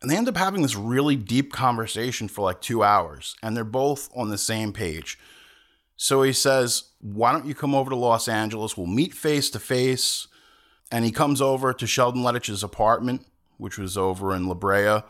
[0.01, 3.65] and they end up having this really deep conversation for like two hours, and they're
[3.65, 5.19] both on the same page.
[5.97, 8.77] So he says, Why don't you come over to Los Angeles?
[8.77, 10.29] We'll meet face to face.
[10.93, 15.01] And he comes over to Sheldon Lettich's apartment, which was over in La Brea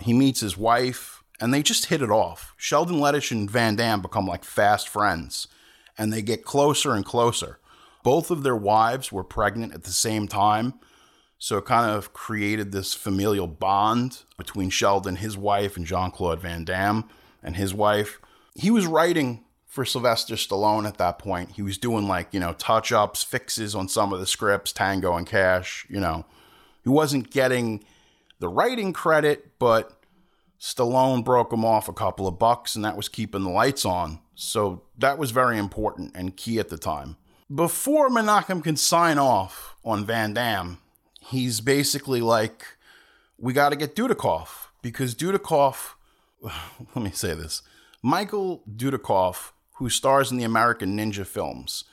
[0.00, 2.54] he meets his wife, and they just hit it off.
[2.56, 5.48] Sheldon Lettich and Van Damme become like fast friends,
[5.98, 7.58] and they get closer and closer.
[8.04, 10.74] Both of their wives were pregnant at the same time,
[11.38, 16.40] so it kind of created this familial bond between Sheldon, his wife, and Jean Claude
[16.40, 17.08] Van Damme
[17.42, 18.20] and his wife.
[18.54, 21.52] He was writing for Sylvester Stallone at that point.
[21.52, 25.16] He was doing like, you know, touch ups, fixes on some of the scripts, Tango
[25.16, 26.24] and Cash, you know.
[26.82, 27.84] He wasn't getting
[28.40, 29.97] the writing credit, but
[30.60, 34.20] Stallone broke him off a couple of bucks, and that was keeping the lights on.
[34.34, 37.16] So that was very important and key at the time.
[37.52, 40.78] Before Menachem can sign off on Van Damme,
[41.20, 42.66] he's basically like,
[43.38, 45.94] we got to get Dudikoff because Dudikoff,
[46.42, 47.62] let me say this
[48.02, 51.84] Michael Dudikoff, who stars in the American Ninja films,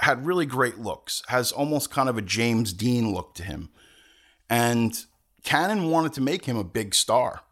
[0.00, 3.70] had really great looks, has almost kind of a James Dean look to him.
[4.48, 5.04] And
[5.42, 7.42] Cannon wanted to make him a big star.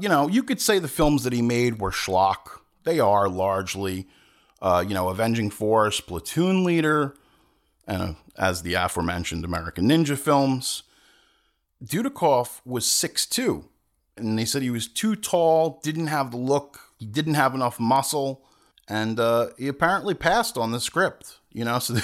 [0.00, 2.60] You know, you could say the films that he made were schlock.
[2.82, 4.08] They are largely,
[4.60, 7.14] uh, you know, Avenging Force, Platoon Leader,
[7.86, 10.82] and uh, as the aforementioned American Ninja films.
[11.82, 13.64] Dudikoff was 6'2,
[14.16, 17.78] and they said he was too tall, didn't have the look, he didn't have enough
[17.78, 18.44] muscle,
[18.88, 21.38] and uh, he apparently passed on the script.
[21.52, 21.94] You know, so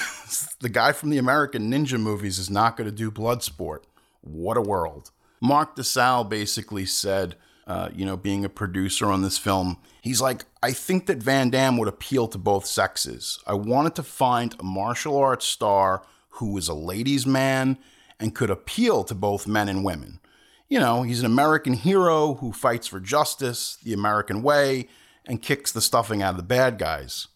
[0.61, 3.81] the guy from the American Ninja movies is not going to do Bloodsport.
[4.21, 5.11] What a world.
[5.41, 7.35] Mark DiSalle basically said,
[7.71, 11.49] uh, you know, being a producer on this film, he's like, I think that Van
[11.49, 13.39] Damme would appeal to both sexes.
[13.47, 17.77] I wanted to find a martial arts star who was a ladies' man
[18.19, 20.19] and could appeal to both men and women.
[20.67, 24.89] You know, he's an American hero who fights for justice, the American way,
[25.25, 27.29] and kicks the stuffing out of the bad guys.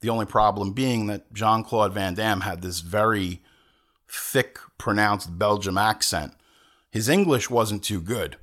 [0.00, 3.40] The only problem being that Jean Claude Van Damme had this very
[4.06, 6.34] thick, pronounced Belgium accent.
[6.90, 8.36] His English wasn't too good.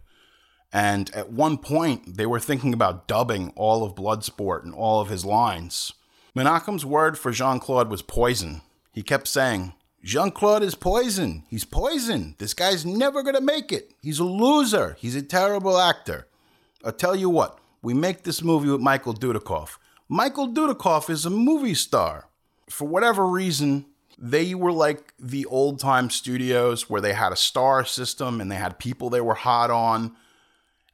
[0.71, 5.10] And at one point, they were thinking about dubbing all of Bloodsport and all of
[5.10, 5.93] his lines.
[6.36, 8.62] Menachem's word for Jean Claude was poison.
[8.93, 11.43] He kept saying, Jean Claude is poison.
[11.49, 12.36] He's poison.
[12.38, 13.91] This guy's never going to make it.
[14.01, 14.95] He's a loser.
[14.99, 16.27] He's a terrible actor.
[16.86, 19.77] I'll tell you what, we make this movie with Michael Dudikoff.
[20.08, 22.27] Michael Dudikoff is a movie star.
[22.69, 23.86] For whatever reason,
[24.17, 28.55] they were like the old time studios where they had a star system and they
[28.55, 30.15] had people they were hot on.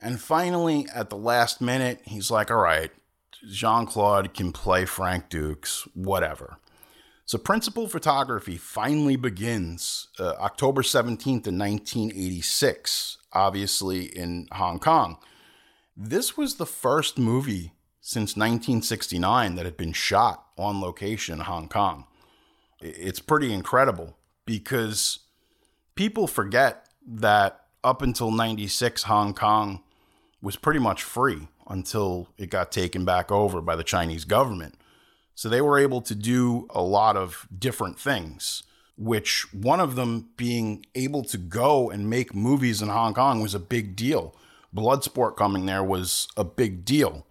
[0.02, 2.92] And finally, at the last minute, he's like, all right,
[3.50, 6.58] Jean Claude can play Frank Dux, whatever.
[7.28, 15.18] So, principal photography finally begins uh, October 17th in 1986, obviously in Hong Kong.
[15.98, 21.68] This was the first movie since 1969 that had been shot on location in Hong
[21.68, 22.06] Kong.
[22.80, 25.20] It's pretty incredible because
[25.96, 29.82] people forget that up until 96, Hong Kong
[30.46, 34.76] was pretty much free until it got taken back over by the Chinese government.
[35.34, 38.62] So they were able to do a lot of different things,
[38.96, 43.56] which one of them being able to go and make movies in Hong Kong was
[43.56, 44.36] a big deal.
[44.74, 47.26] Bloodsport coming there was a big deal.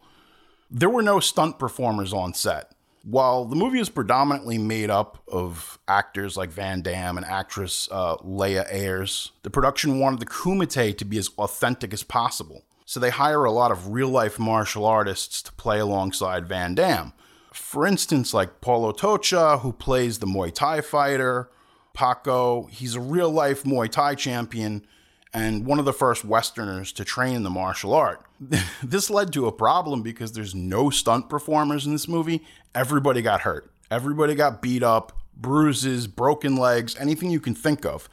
[0.69, 2.73] There were no stunt performers on set.
[3.05, 8.17] While the movie is predominantly made up of actors like Van Damme and actress uh,
[8.25, 12.65] Leah Ayres, the production wanted the Kumite to be as authentic as possible.
[12.85, 17.13] So they hire a lot of real life martial artists to play alongside Van Damme
[17.55, 21.49] for instance, like Paulo Tocha, who plays the Muay Thai fighter,
[21.93, 24.85] Paco, he's a real life Muay Thai champion
[25.33, 28.25] and one of the first Westerners to train in the martial art.
[28.83, 32.45] this led to a problem because there's no stunt performers in this movie.
[32.75, 38.09] Everybody got hurt, everybody got beat up, bruises, broken legs, anything you can think of.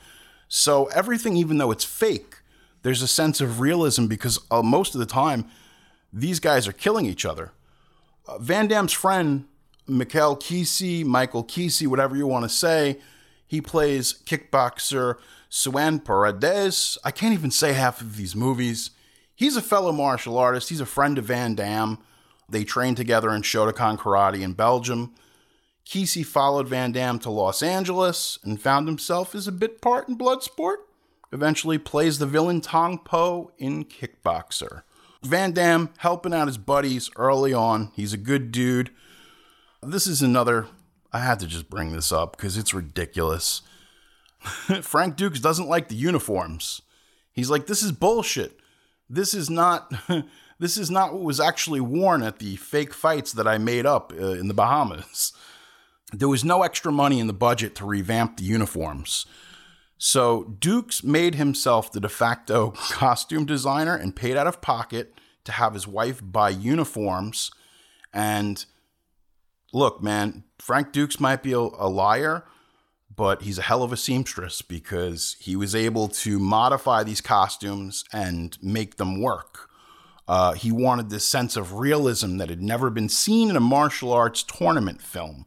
[0.48, 2.31] So, everything, even though it's fake,
[2.84, 5.46] there's a sense of realism because uh, most of the time,
[6.12, 7.52] these guys are killing each other.
[8.28, 9.46] Uh, Van Damme's friend,
[9.88, 13.00] Michael Qissi, Michael Qissi, whatever you want to say,
[13.48, 15.18] he plays kickboxer
[15.50, 16.98] Suan Paredes.
[17.04, 18.92] I can't even say half of these movies.
[19.36, 20.70] He's a fellow martial artist.
[20.70, 21.98] He's a friend of Van Damme.
[22.48, 25.14] They trained together in Shotokan Karate in Belgium.
[25.86, 30.18] Qissi followed Van Damme to Los Angeles and found himself as a bit part in
[30.18, 30.76] Bloodsport.
[31.32, 34.84] Eventually plays the villain Tong Po in Kickboxer.
[35.24, 37.92] Van Damme helping out his buddies early on.
[37.96, 38.90] He's a good dude.
[39.82, 40.68] This is another,
[41.14, 43.62] I had to just bring this up because it's ridiculous.
[44.82, 46.82] Frank Dux doesn't like the uniforms.
[47.32, 48.60] He's like, this is bullshit.
[49.10, 49.94] This is not.
[50.60, 54.14] this is not what was actually worn at the fake fights that I made up
[54.14, 55.34] uh, in the Bahamas.
[56.14, 59.26] There was no extra money in the budget to revamp the uniforms.
[60.04, 65.52] So Dux made himself the de facto costume designer and paid out of pocket to
[65.52, 67.52] have his wife buy uniforms.
[68.12, 68.66] And
[69.72, 72.46] look, man, Frank Dux might be a, liar,
[73.16, 78.04] but he's a hell of a seamstress because he was able to modify these costumes
[78.12, 79.70] and make them work.
[80.28, 84.12] Uh, he wanted this sense of realism that had never been seen in a martial
[84.12, 85.46] arts tournament film.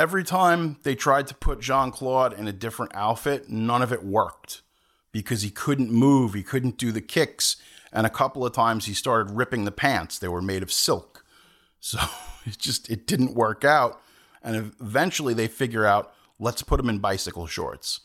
[0.00, 4.02] Every time they tried to put Jean Claude in a different outfit, none of it
[4.02, 4.62] worked
[5.12, 7.56] because he couldn't move, he couldn't do the kicks,
[7.92, 10.18] and a couple of times he started ripping the pants.
[10.18, 11.24] They were made of silk.
[11.82, 11.98] So
[12.46, 14.02] it just it didn't work out.
[14.42, 18.00] And eventually they figure out, let's put him in bicycle shorts.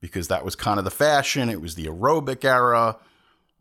[0.00, 1.48] Because that was kind of the fashion.
[1.48, 2.98] It was the aerobic era.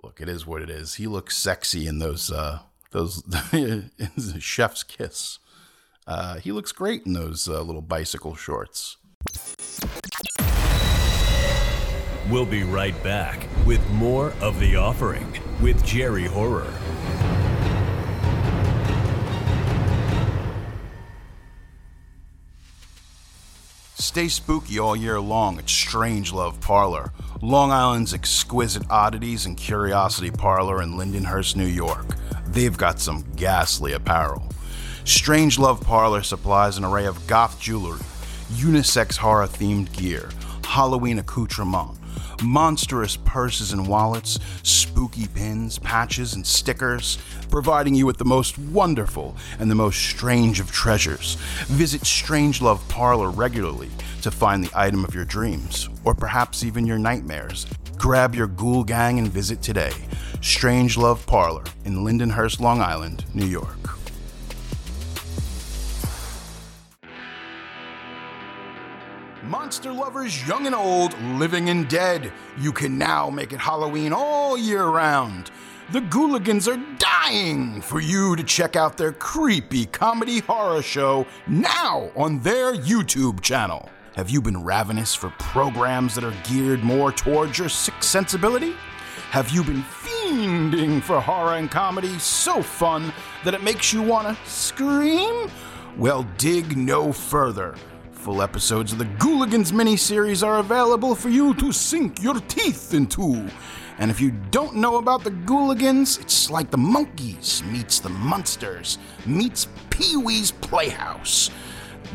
[0.03, 0.95] Look, it is what it is.
[0.95, 2.59] He looks sexy in those uh
[2.91, 3.23] those
[4.39, 5.39] chef's kiss.
[6.09, 8.97] Uh, he looks great in those uh, little bicycle shorts.
[12.31, 16.73] We'll be right back with more of The Offering with Jerry Horror.
[23.93, 30.31] Stay spooky all year long at Strange Love Parlor, Long Island's exquisite oddities and curiosity
[30.31, 32.07] parlor in Lindenhurst, New York.
[32.47, 34.49] They've got some ghastly apparel.
[35.05, 37.99] Strange Love Parlor supplies an array of goth jewelry,
[38.53, 40.29] unisex horror themed gear,
[40.63, 41.97] Halloween accoutrement,
[42.43, 47.17] monstrous purses and wallets, spooky pins, patches, and stickers,
[47.49, 51.35] providing you with the most wonderful and the most strange of treasures.
[51.67, 53.89] Visit Strangelove Parlor regularly
[54.21, 57.65] to find the item of your dreams, or perhaps even your nightmares.
[57.97, 59.93] Grab your ghoul gang and visit today.
[60.41, 63.98] Strangelove Parlor in Lindenhurst, Long Island, New York.
[69.49, 74.55] Monster lovers, young and old, living and dead, you can now make it Halloween all
[74.55, 75.49] year round.
[75.91, 82.11] The Ghouligans are dying for you to check out their creepy comedy horror show now
[82.15, 83.89] on their YouTube channel.
[84.15, 88.75] Have you been ravenous for programs that are geared more towards your sick sensibility?
[89.31, 93.11] Have you been fiending for horror and comedy so fun
[93.43, 95.49] that it makes you want to scream?
[95.97, 97.73] Well, dig no further.
[98.19, 103.49] Full episodes of the Ghouligans miniseries are available for you to sink your teeth into.
[103.97, 108.97] And if you don't know about the Ghouligans, it's like the monkeys meets the monsters
[109.25, 111.49] meets Pee Wee's Playhouse.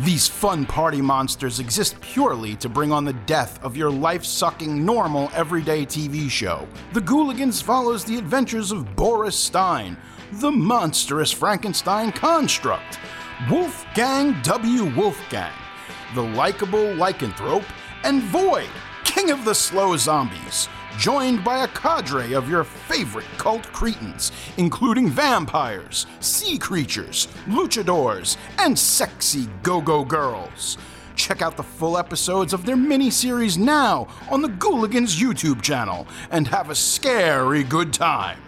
[0.00, 4.84] These fun party monsters exist purely to bring on the death of your life sucking,
[4.84, 6.68] normal, everyday TV show.
[6.92, 9.96] The Ghouligans follows the adventures of Boris Stein,
[10.32, 12.98] the monstrous Frankenstein construct,
[13.50, 14.94] Wolfgang W.
[14.94, 15.52] Wolfgang,
[16.14, 17.64] the likable lycanthrope,
[18.04, 18.68] and Void,
[19.04, 25.08] king of the slow zombies, joined by a cadre of your favorite cult cretins, including
[25.08, 30.78] vampires, sea creatures, luchadors, and sexy go go girls.
[31.16, 36.48] Check out the full episodes of their mini-series now on the Ghouligans YouTube channel and
[36.48, 38.43] have a scary good time.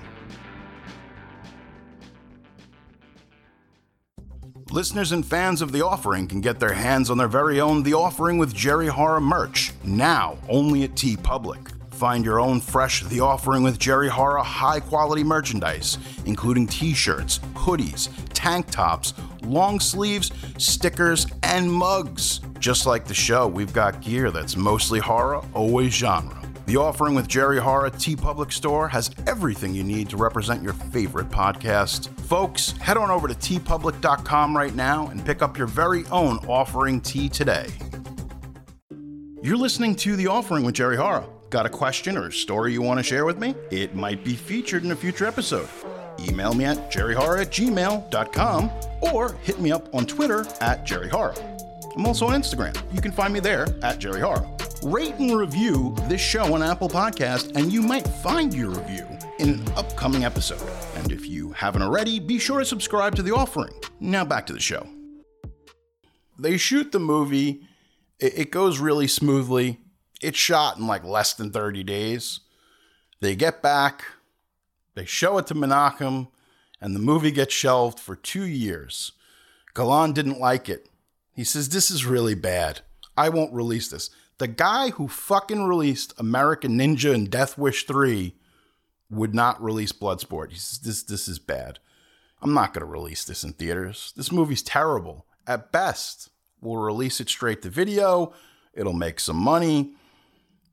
[4.73, 7.95] Listeners and fans of The Offering can get their hands on their very own The
[7.95, 11.71] Offering with Jerry Horror merch, now only at TeePublic.
[11.95, 17.39] Find your own fresh The Offering with Jerry Horror high quality merchandise, including t shirts,
[17.55, 19.15] hoodies, tank tops,
[19.45, 22.41] long sleeves, stickers, and mugs.
[22.59, 26.43] Just like the show, we've got gear that's mostly horror, always genre.
[26.67, 31.31] The offering with Jerry Horror TeePublic Store has everything you need to represent your favorite
[31.31, 32.09] podcast.
[32.27, 37.01] Folks, head on over to teepublic.com right now and pick up your very own offering
[37.01, 37.69] tea today.
[39.43, 41.25] You're listening to The Offering with Jerry Horror.
[41.51, 43.55] Got a question or story you want to share with me?
[43.71, 45.69] It might be featured in a future episode.
[46.19, 48.71] Email me at jerryhorror at gmail.com
[49.03, 51.56] or hit me up on Twitter at jerryhorror.
[51.97, 52.77] I'm also on Instagram.
[52.95, 54.93] You can find me there at Jerry jerryhorror.
[54.93, 59.07] Rate and review this show on Apple Podcast, and you might find your review
[59.39, 60.63] in an upcoming episode.
[60.97, 63.73] And if you haven't already, be sure to subscribe to The Offering.
[63.99, 64.87] Now back to the show.
[66.39, 67.63] They shoot the movie,
[68.19, 69.81] it goes really smoothly.
[70.21, 72.41] It's shot in like less than 30 days.
[73.21, 74.05] They get back,
[74.95, 76.29] they show it to Menachem,
[76.79, 79.13] and the movie gets shelved for two years.
[79.73, 80.89] Golan didn't like it.
[81.37, 82.81] He says, This is really bad.
[83.17, 84.11] I won't release this.
[84.39, 88.35] The guy who fucking released American Ninja and Death Wish 3
[89.11, 90.51] would not release Bloodsport.
[90.51, 91.79] He says, This, this is bad.
[92.41, 94.13] I'm not going to release this in theaters.
[94.17, 95.27] This movie's terrible.
[95.47, 96.31] At best,
[96.61, 98.33] we'll release it straight to video.
[98.73, 99.93] It'll make some money.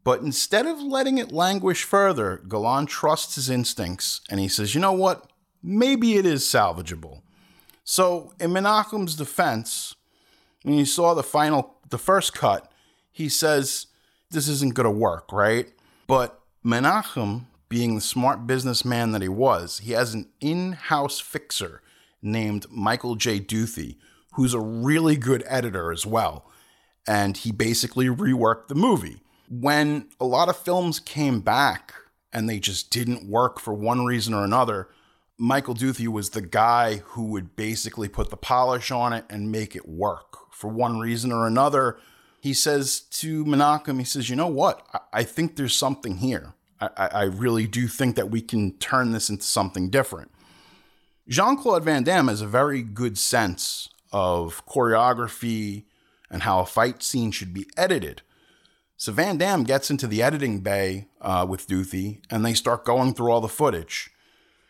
[0.04, 4.82] But instead of letting it languish further, Golan trusts his instincts and he says, you
[4.82, 5.32] know what?
[5.62, 7.22] Maybe it is salvageable.
[7.86, 9.96] So, in Menachem's defense,
[10.64, 12.72] when you saw the final, the first cut,
[13.12, 13.88] he says,
[14.32, 15.68] this isn't going to work, right?
[16.08, 21.82] But Menachem, being the smart businessman that he was, he has an in house fixer
[22.22, 23.40] named Michael J.
[23.40, 23.98] Duthie,
[24.34, 26.50] who's a really good editor as well.
[27.08, 29.22] And he basically reworked the movie.
[29.50, 31.94] When a lot of films came back
[32.32, 34.90] and they just didn't work for one reason or another,
[35.38, 39.76] Michael Duthie was the guy who would basically put the polish on it and make
[39.76, 41.98] it work for one reason or another
[42.44, 44.86] he says to Menachem, he says, you know what?
[44.94, 46.54] I, I think there's something here.
[46.82, 50.30] I, I really do think that we can turn this into something different.
[51.30, 55.86] Jean Claude Van Damme has a very good sense of choreography
[56.30, 58.24] and how a fight scene should be edited.
[58.98, 63.14] So Van Damme gets into the editing bay uh, with Duthie and they start going
[63.14, 64.12] through all the footage.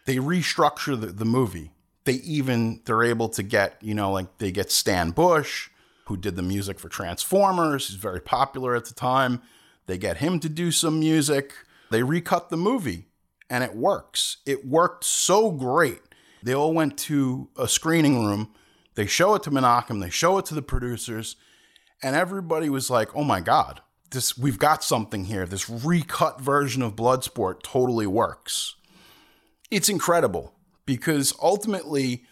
[0.05, 1.71] They restructure the, the movie.
[2.03, 5.71] They even, they're able to get, you know, like they get Stan Bush,
[6.13, 7.87] who did the music for Transformers.
[7.87, 9.41] He's very popular at the time.
[9.87, 11.53] They get him to do some music.
[11.89, 13.07] They recut the movie
[13.49, 14.37] and it works.
[14.45, 16.01] It worked so great.
[16.43, 18.53] They all went to a screening room.
[18.93, 21.35] They show it to Menachem, they show it to the producers,
[22.03, 25.47] and everybody was like, "Oh my god, this we've got something here.
[25.47, 28.75] This recut version of Bloodsport totally works."
[29.71, 30.53] It's incredible
[30.85, 32.23] because ultimately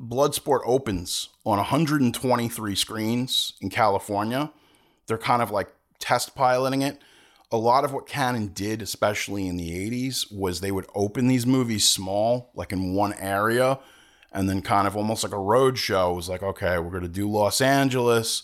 [0.00, 4.52] Bloodsport opens on 123 screens in California.
[5.06, 7.00] They're kind of like test piloting it.
[7.52, 11.46] A lot of what Cannon did, especially in the 80s, was they would open these
[11.46, 13.78] movies small, like in one area,
[14.32, 16.12] and then kind of almost like a road show.
[16.12, 18.42] It was like, okay, we're going to do Los Angeles,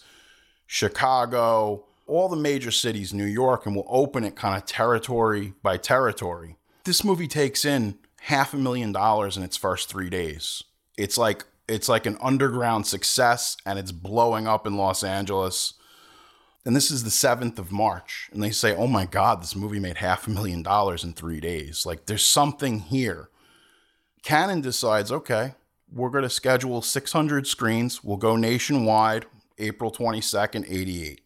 [0.67, 5.77] Chicago, all the major cities, New York, and we'll open it kind of territory by
[5.77, 6.57] territory.
[6.85, 10.63] This movie takes in half a million dollars in its first three days.
[10.97, 15.75] It's like it's like an underground success, and it's blowing up in Los Angeles.
[16.65, 18.31] And this is the 7th of March.
[18.33, 21.41] And they say, oh my God, this movie made half a million dollars in three
[21.41, 21.85] days.
[21.85, 23.31] Like, there's something here.
[24.23, 25.55] Cannon decides, okay,
[25.93, 28.05] we're going to schedule 600 screens.
[28.05, 29.27] We'll go nationwide
[29.59, 31.21] April 22nd, 88.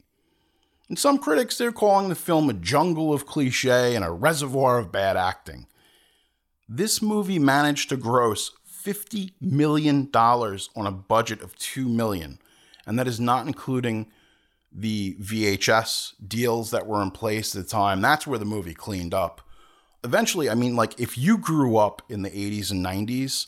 [0.88, 4.92] And some critics, they're calling the film a jungle of cliche and a reservoir of
[4.92, 5.66] bad acting.
[6.68, 8.52] This movie managed to gross
[8.86, 12.38] $50 million on a budget of 2 million.
[12.86, 14.06] And that is not including
[14.72, 18.00] the VHS deals that were in place at the time.
[18.00, 19.40] That's where the movie cleaned up.
[20.04, 23.46] Eventually, I mean, like, if you grew up in the 80s and 90s,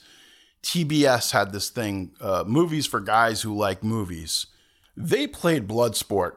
[0.63, 4.47] TBS had this thing uh, movies for guys who like movies.
[4.97, 6.37] They played Bloodsport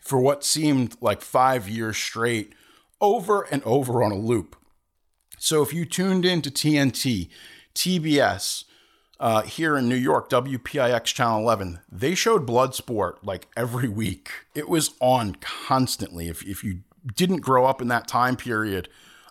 [0.00, 2.54] for what seemed like five years straight,
[3.00, 4.56] over and over on a loop.
[5.38, 7.28] So if you tuned into TNT,
[7.76, 8.64] TBS,
[9.20, 14.30] uh, here in New York, WPIX Channel 11, they showed Bloodsport like every week.
[14.54, 16.28] It was on constantly.
[16.28, 16.80] If, if you
[17.14, 18.88] didn't grow up in that time period,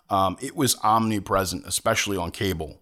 [0.08, 2.80] um, it was omnipresent, especially on cable.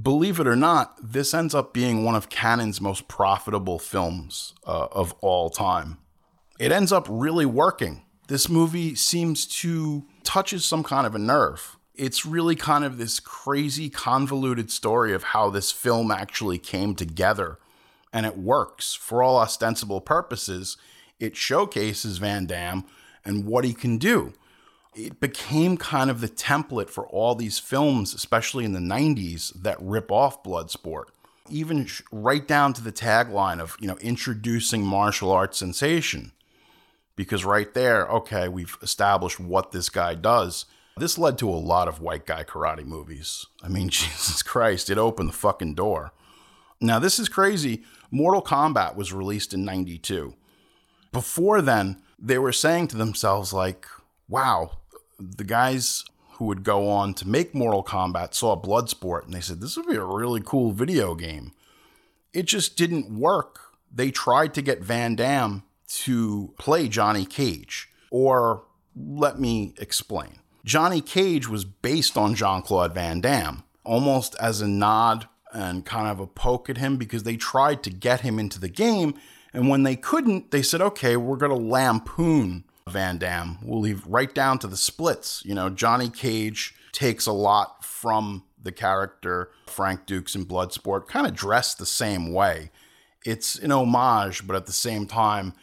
[0.00, 4.88] Believe it or not, this ends up being one of Cannon's most profitable films uh,
[4.90, 5.98] of all time.
[6.58, 8.02] It ends up really working.
[8.28, 13.20] This movie seems to touches some kind of a nerve it's really kind of this
[13.20, 17.58] crazy, convoluted story of how this film actually came together.
[18.12, 20.76] And it works for all ostensible purposes.
[21.18, 22.84] It showcases Van Damme
[23.24, 24.32] and what he can do.
[24.94, 29.80] It became kind of the template for all these films, especially in the 90s, that
[29.80, 31.04] rip off Bloodsport.
[31.48, 36.32] Even right down to the tagline of, you know, introducing martial arts sensation.
[37.16, 40.66] Because right there, okay, we've established what this guy does
[40.96, 43.46] this led to a lot of white guy karate movies.
[43.62, 46.12] I mean, Jesus Christ, it opened the fucking door.
[46.80, 47.82] Now, this is crazy.
[48.10, 50.34] Mortal Kombat was released in 92.
[51.12, 53.86] Before then, they were saying to themselves, like,
[54.28, 54.78] wow,
[55.18, 59.60] the guys who would go on to make Mortal Kombat saw Bloodsport and they said,
[59.60, 61.52] this would be a really cool video game.
[62.32, 63.60] It just didn't work.
[63.94, 67.90] They tried to get Van Damme to play Johnny Cage.
[68.10, 68.64] Or
[68.96, 70.38] let me explain.
[70.64, 76.08] Johnny Cage was based on Jean Claude Van Damme, almost as a nod and kind
[76.08, 79.14] of a poke at him because they tried to get him into the game.
[79.52, 83.58] And when they couldn't, they said, okay, we're going to lampoon Van Damme.
[83.62, 85.42] We'll leave right down to the splits.
[85.44, 91.26] You know, Johnny Cage takes a lot from the character Frank Dux in Bloodsport, kind
[91.26, 92.70] of dressed the same way.
[93.24, 95.54] It's an homage, but at the same time,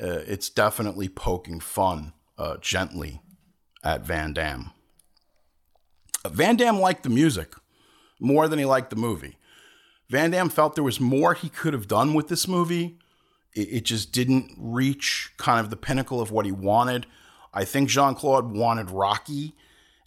[0.00, 3.20] uh, it's definitely poking fun uh, gently
[3.84, 4.72] at Van Damme.
[6.26, 7.54] Van Damme liked the music
[8.18, 9.36] more than he liked the movie.
[10.08, 12.98] Van Damme felt there was more he could have done with this movie.
[13.54, 17.06] It, it just didn't reach kind of the pinnacle of what he wanted.
[17.52, 19.54] I think Jean Claude wanted Rocky,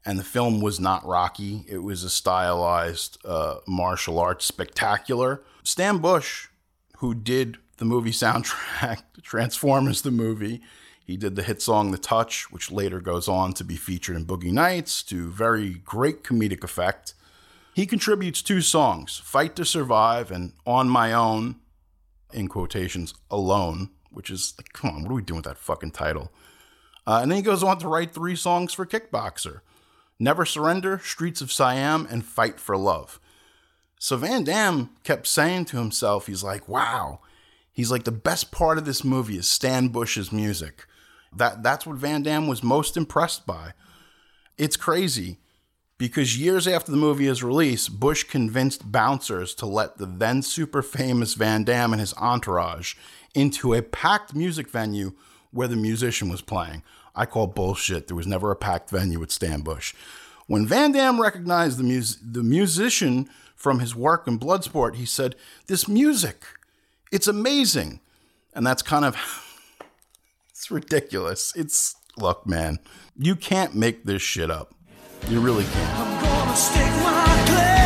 [0.06, 1.64] and the film was not Rocky.
[1.68, 5.44] It was a stylized uh, martial arts spectacular.
[5.64, 6.48] Stan Bush,
[6.98, 10.62] who did the movie soundtrack, Transformers the movie,
[11.08, 14.26] he did the hit song The Touch, which later goes on to be featured in
[14.26, 17.14] Boogie Nights to very great comedic effect.
[17.74, 21.56] He contributes two songs, Fight to Survive and On My Own,
[22.34, 25.92] in quotations, alone, which is like, come on, what are we doing with that fucking
[25.92, 26.30] title?
[27.08, 29.62] Uh, and then he goes on to write three songs for Kickboxer
[30.20, 33.22] Never Surrender, Streets of Siam, and Fight for Love.
[33.98, 37.22] So Van Damme kept saying to himself, he's like, wow,
[37.72, 40.86] he's like, the best part of this movie is Stan Bush's music
[41.36, 43.74] That that's what Van Damme was most impressed by.
[44.58, 45.38] It's crazy
[45.98, 50.82] because years after the movie is released, Bush convinced bouncers to let the then super
[50.82, 52.96] famous Van Damme and his entourage
[53.34, 55.14] into a packed music venue
[55.52, 56.84] where the musician was playing.
[57.16, 58.08] I call bullshit.
[58.08, 59.96] There was never a packed venue at Stan Bush.
[60.46, 65.36] When Van Damme recognized the, mus- the musician from his work in Bloodsport, he said,
[65.66, 66.46] This music,
[67.12, 68.00] it's amazing.
[68.54, 69.16] And that's kind of,
[70.68, 71.54] it's ridiculous.
[71.56, 72.80] It's, look, man,
[73.18, 74.74] you can't make this shit up.
[75.30, 77.77] You really can't.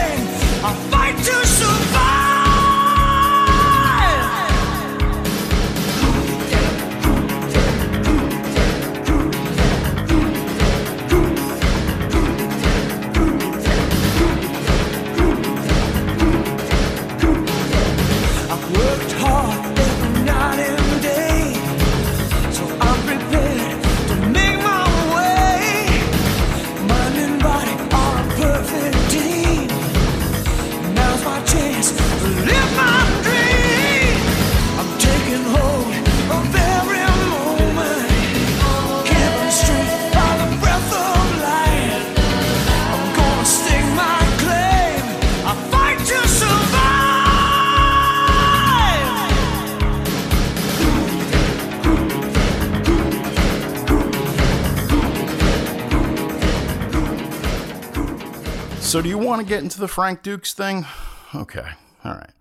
[58.91, 60.85] So, do you want to get into the Frank Dux thing?
[61.33, 61.65] Okay.
[62.03, 62.33] All right.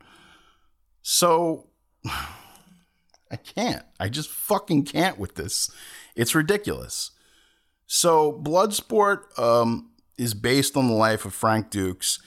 [1.00, 1.68] So,
[2.04, 3.84] I can't.
[4.00, 5.70] I just fucking can't with this.
[6.16, 7.12] It's ridiculous.
[7.86, 12.18] So, Bloodsport um, is based on the life of Frank Dux.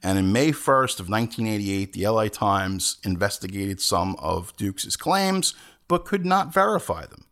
[0.00, 5.54] And in May 1st of 1988, the LA Times investigated some of Dux' claims,
[5.88, 7.24] but could not verify them.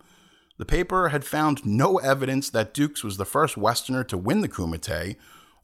[0.59, 4.49] The paper had found no evidence that Dux was the first Westerner to win the
[4.49, 5.15] Kumite,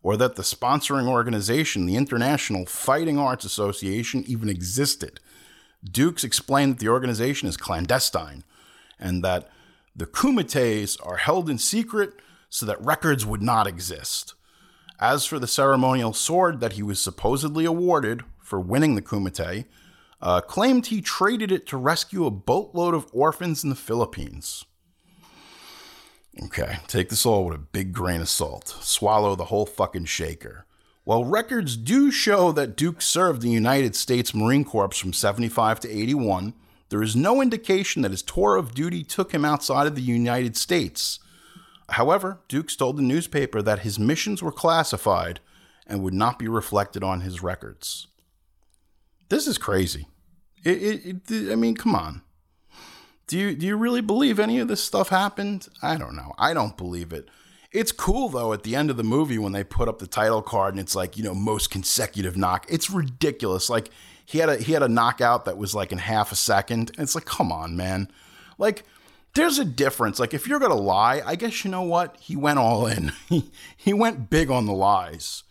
[0.06, 5.18] or that the sponsoring organization, the International Fighting Arts Association, even existed.
[5.82, 8.44] Dux explained that the organization is clandestine
[9.00, 9.50] and that
[9.96, 12.12] the kumites are held in secret
[12.48, 14.34] so that records would not exist.
[15.00, 19.64] As for the ceremonial sword that he was supposedly awarded for winning the kumite,
[20.22, 24.66] uh, claimed he traded it to rescue a boatload of orphans in the Philippines.
[26.44, 28.68] Okay, take this all with a big grain of salt.
[28.80, 30.66] Swallow the whole fucking shaker.
[31.04, 35.88] While records do show that Dux served the United States Marine Corps from 75 to
[35.88, 36.52] 81,
[36.88, 40.56] there is no indication that his tour of duty took him outside of the United
[40.56, 41.20] States.
[41.90, 45.40] However, Dux told the newspaper that his missions were classified
[45.86, 48.08] and would not be reflected on his records.
[49.28, 50.08] This is crazy.
[50.64, 52.22] It, it, it, I mean, come on.
[53.26, 55.68] Do you do you really believe any of this stuff happened?
[55.82, 56.32] I don't know.
[56.38, 57.28] I don't believe it.
[57.72, 60.42] It's cool though at the end of the movie when they put up the title
[60.42, 62.66] card and it's like, you know, most consecutive knock.
[62.68, 63.68] It's ridiculous.
[63.68, 63.90] Like
[64.24, 66.90] he had a he had a knockout that was like in half a second.
[66.90, 68.08] And it's like, come on, man.
[68.58, 68.84] Like
[69.34, 70.20] there's a difference.
[70.20, 72.16] Like if you're gonna lie, I guess you know what?
[72.20, 73.12] He went all in.
[73.28, 75.42] He he went big on the lies.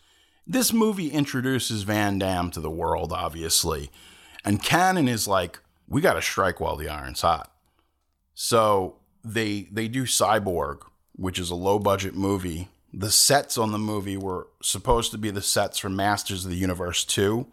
[0.48, 3.90] This movie introduces Van Damme to the world, obviously.
[4.46, 5.60] And Cannon is like,
[5.90, 7.52] we gotta strike while the iron's hot.
[8.36, 10.82] So they they do Cyborg,
[11.16, 12.68] which is a low budget movie.
[12.94, 16.58] The sets on the movie were supposed to be the sets from Masters of the
[16.58, 17.48] Universe 2,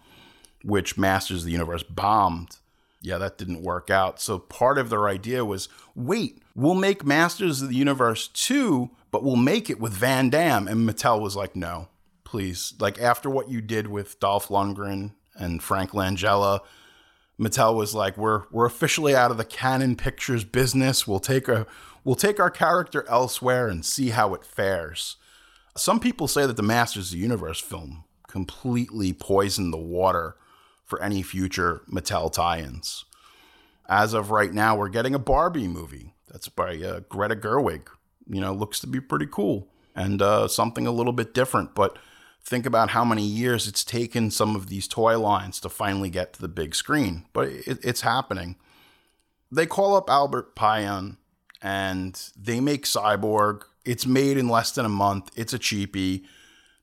[0.63, 2.59] which Masters of the Universe bombed.
[3.01, 4.21] Yeah, that didn't work out.
[4.21, 9.25] So part of their idea was wait, we'll make Masters of the Universe 2, but
[9.25, 10.69] we'll make it with Van Damme.
[10.69, 11.89] And Mattel was like, no,
[12.25, 12.75] please.
[12.79, 16.61] Like after what you did with Dolph Lundgren and Frank Langella,
[17.43, 21.07] Mattel was like, "We're we're officially out of the Cannon Pictures business.
[21.07, 21.67] We'll take a
[22.05, 25.17] we'll take our character elsewhere and see how it fares."
[25.77, 30.37] Some people say that the Masters of the Universe film completely poisoned the water
[30.85, 33.07] for any future Mattel tie-ins.
[33.89, 37.89] As of right now, we're getting a Barbie movie that's by uh, Greta Gerwig.
[38.29, 41.99] You know, looks to be pretty cool and uh, something a little bit different, but
[42.45, 46.33] think about how many years it's taken some of these toy lines to finally get
[46.33, 47.25] to the big screen.
[47.33, 48.57] But it, it's happening.
[49.51, 51.17] They call up Albert Pyun
[51.61, 53.63] and they make Cyborg.
[53.85, 55.31] It's made in less than a month.
[55.37, 56.25] It's a cheapie.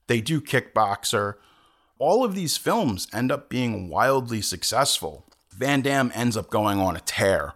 [0.07, 1.35] They do Kickboxer.
[1.97, 5.25] All of these films end up being wildly successful.
[5.51, 7.53] Van Damme ends up going on a tear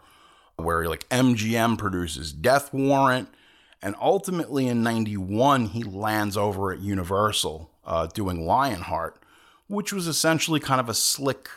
[0.58, 3.30] where like MGM produces Death Warrant.
[3.82, 9.21] And ultimately in 91, he lands over at Universal uh, doing Lionheart,
[9.67, 11.49] which was essentially kind of a slick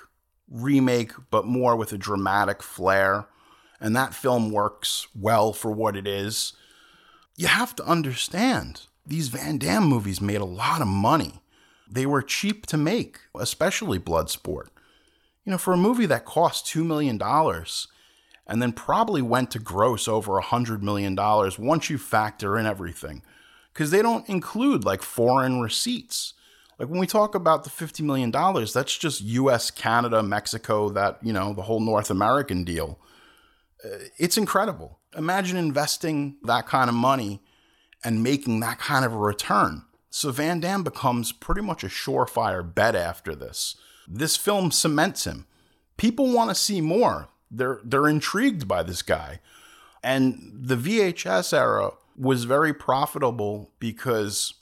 [0.48, 3.26] remake, but more with a dramatic flair.
[3.80, 6.54] and that film works well for what it is.
[7.36, 11.40] You have to understand these Van Damme movies made a lot of money.
[11.88, 14.68] They were cheap to make, especially Bloodsport.
[15.44, 17.20] You know, for a movie that cost $2 million
[18.46, 21.14] and then probably went to gross over $100 million
[21.58, 23.22] once you factor in everything,
[23.76, 26.32] because they don't include like foreign receipts.
[26.78, 31.34] Like when we talk about the $50 million, that's just US, Canada, Mexico, that, you
[31.34, 32.98] know, the whole North American deal.
[33.84, 34.98] Uh, it's incredible.
[35.14, 37.42] Imagine investing that kind of money
[38.02, 39.82] and making that kind of a return.
[40.08, 43.76] So Van Damme becomes pretty much a surefire bet after this.
[44.08, 45.46] This film cements him.
[45.98, 47.28] People want to see more.
[47.50, 49.40] They're they're intrigued by this guy.
[50.02, 54.54] And the VHS era was very profitable because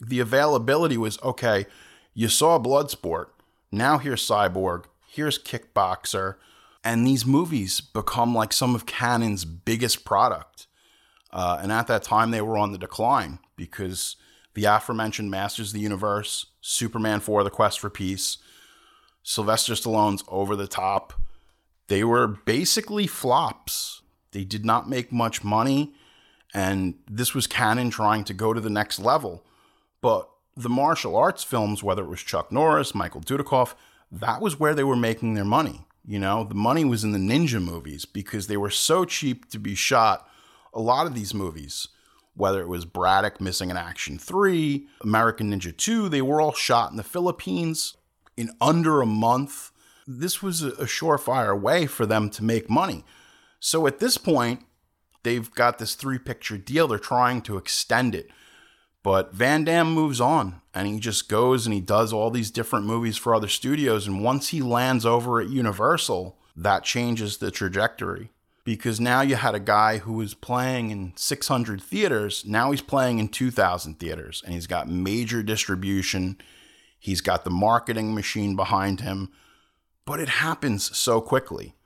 [0.00, 1.66] the availability was okay,
[2.14, 3.26] you saw Bloodsport,
[3.70, 6.36] now here's Cyborg, here's Kickboxer,
[6.84, 10.66] and these movies become like some of Cannon's biggest product.
[11.30, 14.16] Uh, and at that time, they were on the decline because
[14.54, 18.38] the aforementioned Masters of the Universe, Superman 4, The Quest for Peace,
[19.22, 21.12] Sylvester Stallone's Over the Top,
[21.88, 24.02] they were basically flops.
[24.32, 25.94] They did not make much money,
[26.54, 29.44] and this was Cannon trying to go to the next level.
[30.00, 33.74] But the martial arts films, whether it was Chuck Norris, Michael Dudikoff,
[34.10, 35.86] that was where they were making their money.
[36.06, 39.58] You know, the money was in the ninja movies because they were so cheap to
[39.58, 40.26] be shot.
[40.72, 41.88] A lot of these movies,
[42.34, 46.90] whether it was Braddock Missing in Action 3, American Ninja 2, they were all shot
[46.90, 47.96] in the Philippines
[48.36, 49.70] in under a month.
[50.06, 53.04] This was a surefire way for them to make money.
[53.60, 54.64] So at this point,
[55.22, 56.88] they've got this three picture deal.
[56.88, 58.30] They're trying to extend it.
[59.02, 62.86] But Van Damme moves on and he just goes and he does all these different
[62.86, 64.06] movies for other studios.
[64.06, 68.30] And once he lands over at Universal, that changes the trajectory
[68.64, 72.44] because now you had a guy who was playing in 600 theaters.
[72.44, 76.36] Now he's playing in 2,000 theaters and he's got major distribution.
[76.98, 79.30] He's got the marketing machine behind him.
[80.04, 81.76] But it happens so quickly.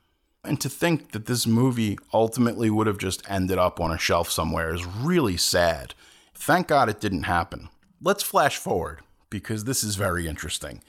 [0.43, 4.29] And to think that this movie ultimately would have just ended up on a shelf
[4.29, 5.93] somewhere is really sad.
[6.33, 7.69] Thank God it didn't happen.
[8.01, 10.83] Let's flash forward because this is very interesting.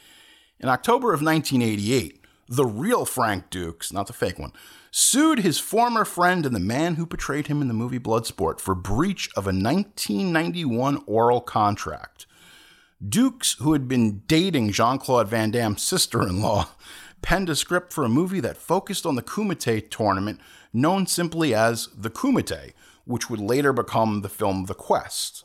[0.58, 4.52] In October of 1988, the real Frank Dux, not the fake one,
[4.90, 8.74] sued his former friend and the man who portrayed him in the movie Bloodsport for
[8.74, 12.26] breach of a 1991 oral contract.
[13.06, 16.68] Dux, who had been dating Jean Claude Van Damme's sister in law,
[17.24, 20.38] penned a script for a movie that focused on the Kumite tournament
[20.74, 22.74] known simply as the Kumite,
[23.06, 25.42] which would later become the film The Quest.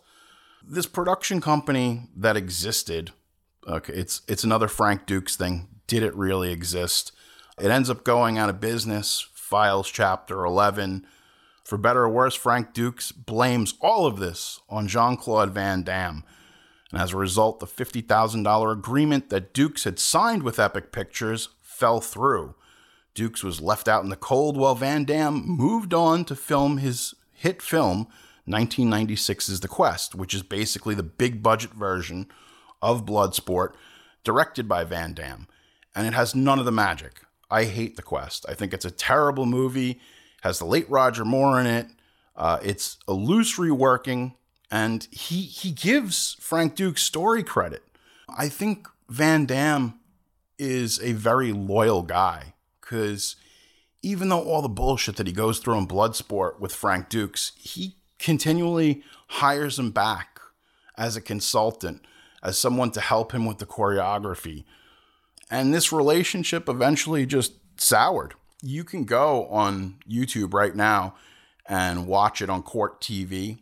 [0.61, 3.11] This production company that existed,
[3.65, 5.69] okay, it's it's another Frank Dux thing.
[5.87, 7.13] Did it really exist?
[7.57, 9.25] It ends up going out of business.
[9.33, 11.07] Files Chapter 11.
[11.63, 16.25] For better or worse, Frank Dux blames all of this on Jean Claude Van Damme.
[16.91, 21.49] And as a result, the $50,000 agreement that Dux had signed with Epic Pictures
[21.79, 22.55] fell through.
[23.15, 27.15] Dux was left out in the cold while Van Damme moved on to film his
[27.31, 28.07] hit film
[28.47, 32.27] 1996's The Quest, which is basically the big budget version
[32.81, 33.73] of Bloodsport,
[34.23, 35.47] directed by Van Damme.
[35.95, 37.21] And it has none of the magic.
[37.49, 38.45] I hate The Quest.
[38.47, 39.99] I think it's a terrible movie.
[40.41, 41.87] has the late Roger Moore in it.
[42.35, 44.33] Uh, it's a loose reworking,
[44.71, 47.83] and he he gives Frank Dux' story credit.
[48.29, 49.98] I think Van Damme
[50.59, 53.35] is a very loyal guy because
[54.01, 57.95] even though all the bullshit that he goes through in Bloodsport with Frank Dux, he
[58.17, 60.39] continually hires him back
[60.97, 62.01] as a consultant,
[62.43, 64.65] as someone to help him with the choreography.
[65.49, 68.33] And this relationship eventually just soured.
[68.61, 71.15] You can go on YouTube right now
[71.65, 73.59] and watch it on Court TV.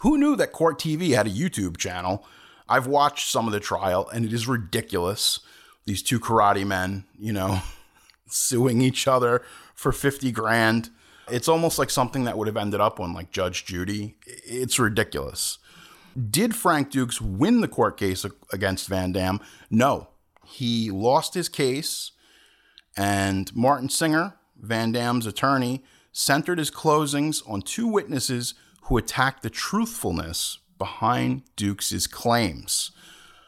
[0.00, 2.24] Who knew that Court TV had a YouTube channel?
[2.68, 5.40] I've watched some of the trial and it is ridiculous.
[5.86, 7.60] These two karate men, you know,
[8.26, 9.42] suing each other
[9.74, 10.90] for 50 grand.
[11.30, 14.16] It's almost like something that would have ended up on like Judge Judy.
[14.26, 15.58] It's ridiculous.
[16.30, 19.40] Did Frank Dux win the court case against Van Damme?
[19.70, 20.08] No.
[20.46, 22.12] He lost his case,
[22.96, 29.50] and Martin Singer, Van Damme's attorney, centered his closings on two witnesses who attacked the
[29.50, 32.92] truthfulness behind Dux' claims.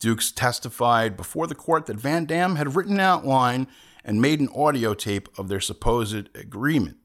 [0.01, 3.67] Dux testified before the court that Van Damme had written an outline
[4.05, 6.97] and made an audio tape of their supposed agreement.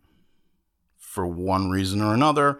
[0.98, 2.60] For one reason or another,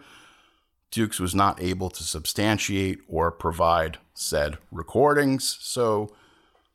[0.90, 6.14] Dux was not able to substantiate or provide said recordings, so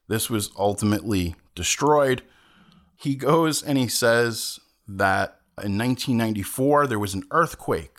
[0.08, 2.24] this was ultimately destroyed.
[2.98, 7.98] He goes and he says that In 1994, there was an earthquake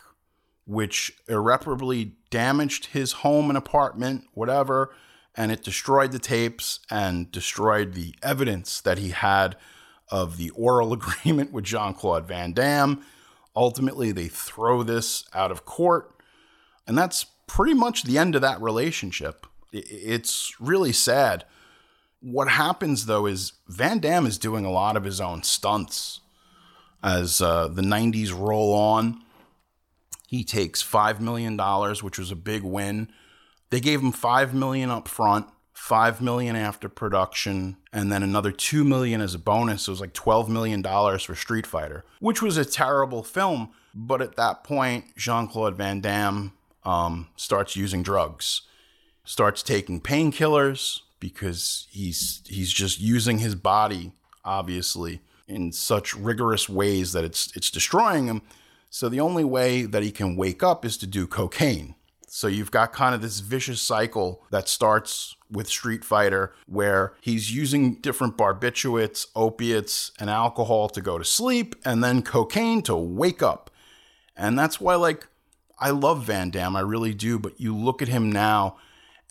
[0.67, 4.95] which irreparably damaged his home and apartment, whatever,
[5.41, 9.57] and it destroyed the tapes and destroyed the evidence that he had
[10.11, 13.03] of the oral agreement with Jean Claude Van Damme.
[13.57, 16.15] Ultimately, they throw this out of court,
[16.87, 19.47] and that's pretty much the end of that relationship.
[19.73, 21.47] It's really sad.
[22.21, 26.21] What happens though is Van Damme is doing a lot of his own stunts
[27.03, 29.23] as uh, the 90s roll on.
[30.29, 31.57] He takes $5 million,
[32.03, 33.09] which was a big win.
[33.71, 38.85] They gave him $5 million up front, 5 million after production, and then another 2
[38.85, 39.89] million as a bonus.
[39.89, 43.71] It was like $12 million for Street Fighter, which was a terrible film.
[43.95, 46.53] But at that point, Jean Claude Van Damme
[46.85, 48.63] um, starts using drugs,
[49.25, 54.13] starts taking painkillers because he's he's just using his body,
[54.45, 58.43] obviously, in such rigorous ways that it's it's destroying him.
[58.89, 61.95] So the only way that he can wake up is to do cocaine.
[62.33, 67.53] So you've got kind of this vicious cycle that starts with Street Fighter where he's
[67.53, 73.43] using different barbiturates, opiates, and alcohol to go to sleep and then cocaine to wake
[73.43, 73.69] up.
[74.37, 75.27] And that's why like
[75.81, 78.77] I love Van Damme, I really do, but you look at him now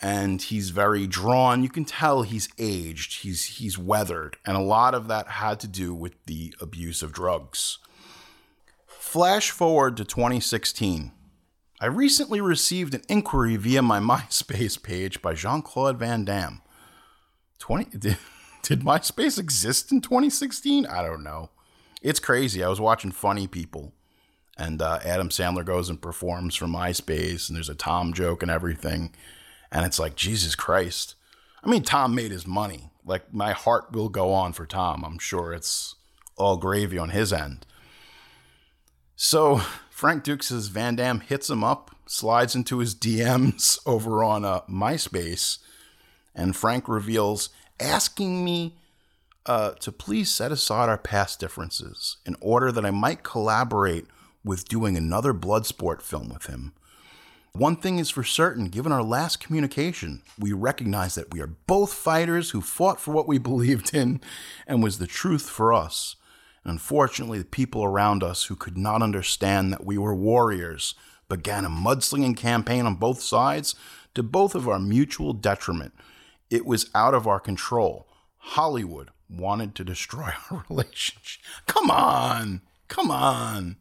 [0.01, 1.63] and he's very drawn.
[1.63, 5.69] You can tell he's aged, he's he's weathered, and a lot of that had to
[5.69, 7.77] do with the abuse of drugs.
[8.85, 11.13] Flash forward to 2016.
[11.81, 16.61] I recently received an inquiry via my MySpace page by Jean Claude Van Damme.
[17.59, 18.17] 20 did,
[18.63, 20.85] did MySpace exist in 2016?
[20.85, 21.49] I don't know.
[22.01, 22.63] It's crazy.
[22.63, 23.93] I was watching Funny People
[24.59, 28.51] and uh, Adam Sandler goes and performs for MySpace, and there's a Tom joke and
[28.51, 29.15] everything,
[29.71, 31.15] and it's like Jesus Christ.
[31.63, 32.91] I mean, Tom made his money.
[33.05, 35.05] Like my heart will go on for Tom.
[35.05, 35.95] I'm sure it's
[36.35, 37.65] all gravy on his end.
[39.15, 39.61] So
[39.99, 44.61] Frank Dux says Van Damme hits him up, slides into his DMs over on uh,
[44.61, 45.57] MySpace,
[46.33, 47.49] and Frank reveals
[47.81, 48.77] asking me
[49.45, 54.05] uh, to please set aside our past differences in order that I might collaborate
[54.41, 56.71] with doing another Bloodsport film with him.
[57.51, 61.93] One thing is for certain given our last communication, we recognize that we are both
[61.93, 64.21] fighters who fought for what we believed in
[64.65, 66.15] and was the truth for us.
[66.69, 70.95] Unfortunately, the people around us who could not understand that we were warriors
[71.27, 73.75] began a mudslinging campaign on both sides
[74.15, 75.93] to both of our mutual detriment.
[76.49, 78.07] It was out of our control.
[78.37, 81.43] Hollywood wanted to destroy our relationship.
[81.67, 82.61] Come on.
[82.87, 83.77] Come on.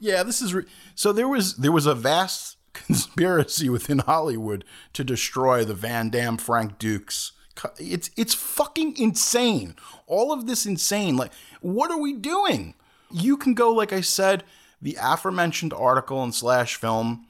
[0.00, 0.64] Yeah, this is re-
[0.94, 6.36] so there was there was a vast conspiracy within Hollywood to destroy the Van Damme
[6.36, 7.32] Frank Dux.
[7.78, 9.74] It's it's fucking insane.
[10.06, 11.16] All of this insane.
[11.16, 12.74] Like, what are we doing?
[13.10, 14.44] You can go, like I said,
[14.80, 17.26] the aforementioned article in Slash Film,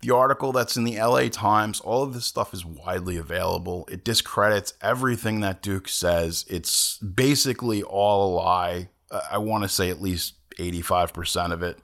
[0.00, 3.88] the article that's in the LA Times, all of this stuff is widely available.
[3.90, 6.44] It discredits everything that Dux says.
[6.48, 8.88] It's basically all a lie.
[9.30, 11.78] I want to say at least 85% of it.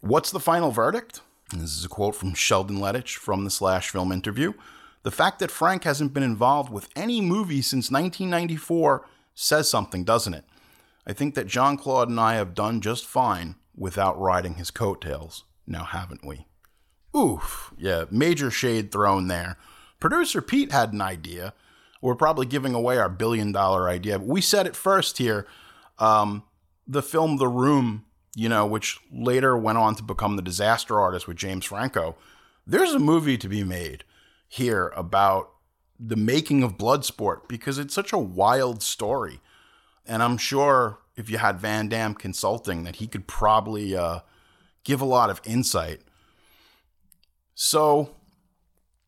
[0.00, 1.20] What's the final verdict?
[1.52, 4.54] This is a quote from Sheldon Lettich from the Slash Film interview.
[5.02, 10.34] The fact that Frank hasn't been involved with any movie since 1994 says something, doesn't
[10.34, 10.44] it?
[11.06, 15.44] I think that Jean Claude and I have done just fine without riding his coattails,
[15.66, 16.46] now haven't we?
[17.16, 19.56] Oof, yeah, major shade thrown there.
[19.98, 21.54] Producer Pete had an idea.
[22.02, 24.18] We're probably giving away our billion dollar idea.
[24.18, 25.46] But we said it first here.
[25.98, 26.44] Um,
[26.86, 31.26] the film The Room you know, which later went on to become The Disaster Artist
[31.26, 32.16] with James Franco.
[32.66, 34.04] There's a movie to be made
[34.50, 35.52] here about
[35.98, 39.40] the making of Bloodsport because it's such a wild story.
[40.04, 44.20] And I'm sure if you had Van Damme consulting, that he could probably uh,
[44.82, 46.00] give a lot of insight.
[47.54, 48.16] So,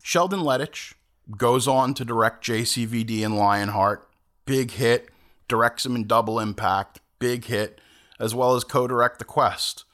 [0.02, 0.94] Sheldon Lettich
[1.36, 4.08] goes on to direct JCVD and Lionheart.
[4.44, 5.08] Big hit.
[5.48, 7.00] Directs him in Double Impact.
[7.18, 7.80] Big hit
[8.22, 9.84] as well as co direct The Quest.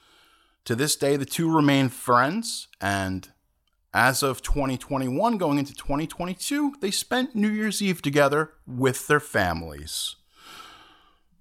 [0.66, 3.30] To this day, the two remain friends, and
[3.92, 10.16] as of 2021, going into 2022, they spent New Year's Eve together with their families.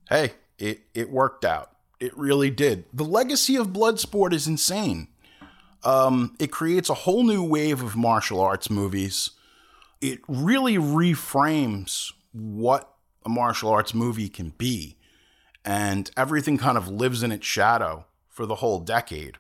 [0.10, 1.72] Hey, it, it worked out.
[2.00, 2.86] It really did.
[2.94, 5.10] The legacy of Bloodsport is insane.
[5.84, 9.32] Um, it creates a whole new wave of martial arts movies.
[10.00, 12.94] It really reframes what
[13.26, 14.98] a martial arts movie can be
[15.68, 19.38] and everything kind of lives in its shadow for the whole decade.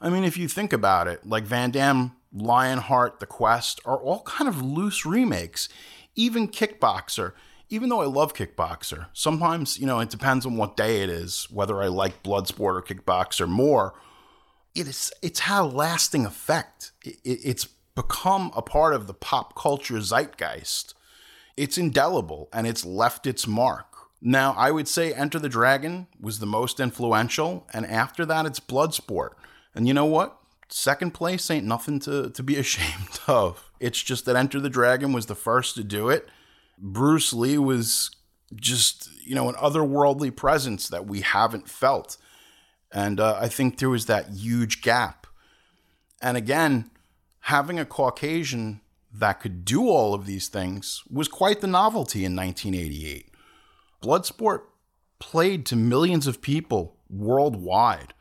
[0.00, 4.22] I mean, if you think about it, like Van Damme, Lionheart, The Quest are all
[4.22, 5.68] kind of loose remakes.
[6.16, 7.32] Even Kickboxer
[7.74, 11.48] even though I love Kickboxer, sometimes, you know, it depends on what day it is,
[11.50, 13.94] whether I like Bloodsport or Kickboxer more.
[14.74, 16.92] It is, it's had a lasting effect.
[17.04, 20.94] It, it, it's become a part of the pop culture zeitgeist.
[21.56, 23.86] It's indelible and it's left its mark.
[24.20, 28.60] Now, I would say Enter the Dragon was the most influential, and after that, it's
[28.60, 29.30] Bloodsport.
[29.74, 30.38] And you know what?
[30.76, 33.70] Second place ain't nothing to, to be ashamed of.
[33.78, 36.28] It's just that Enter the Dragon was the first to do it.
[36.76, 38.10] Bruce Lee was
[38.56, 42.16] just, you know, an otherworldly presence that we haven't felt.
[42.90, 45.28] And uh, I think there was that huge gap.
[46.20, 46.90] And again,
[47.42, 48.80] having a Caucasian
[49.12, 53.30] that could do all of these things was quite the novelty in 1988.
[54.02, 54.62] Bloodsport
[55.20, 58.12] played to millions of people worldwide.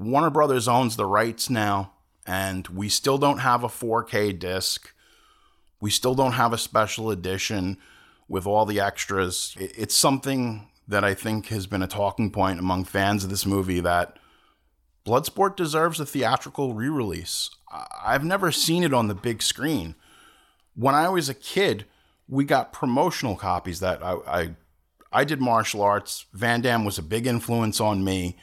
[0.00, 1.92] Warner Brothers owns the rights now,
[2.26, 4.94] and we still don't have a 4K disc.
[5.80, 7.76] We still don't have a special edition
[8.28, 9.54] with all the extras.
[9.58, 13.80] It's something that I think has been a talking point among fans of this movie
[13.80, 14.18] that
[15.06, 17.50] Bloodsport deserves a theatrical re release.
[18.02, 19.94] I've never seen it on the big screen.
[20.74, 21.84] When I was a kid,
[22.26, 24.50] we got promotional copies that I, I,
[25.12, 26.26] I did martial arts.
[26.32, 28.38] Van Damme was a big influence on me,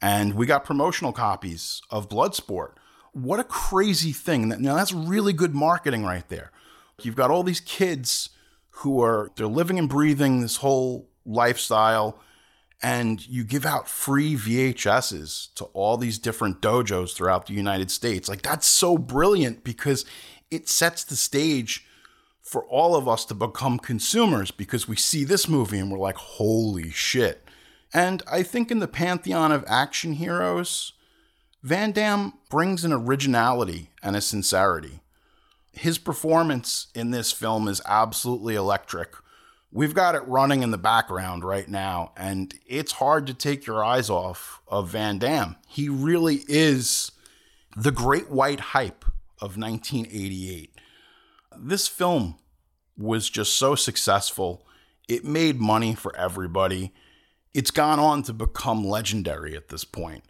[0.00, 2.72] and we got promotional copies of Bloodsport.
[3.12, 4.48] What a crazy thing!
[4.48, 6.52] Now that's really good marketing right there.
[7.02, 8.30] You've got all these kids
[8.70, 12.20] who are they're living and breathing this whole lifestyle
[12.82, 18.28] and you give out free VHSs to all these different dojos throughout the United States.
[18.28, 20.04] Like that's so brilliant because
[20.50, 21.86] it sets the stage
[22.40, 26.16] for all of us to become consumers because we see this movie and we're like,
[26.16, 27.44] holy shit.
[27.92, 30.92] And I think in the pantheon of action heroes,
[31.62, 35.00] Van Damme brings an originality and a sincerity.
[35.72, 39.14] His performance in this film is absolutely electric.
[39.72, 43.84] We've got it running in the background right now, and it's hard to take your
[43.84, 45.56] eyes off of Van Damme.
[45.68, 47.12] He really is
[47.76, 49.04] the great white hype
[49.40, 50.74] of 1988.
[51.56, 52.36] This film
[52.96, 54.66] was just so successful.
[55.08, 56.92] It made money for everybody.
[57.52, 60.24] It's gone on to become legendary at this point,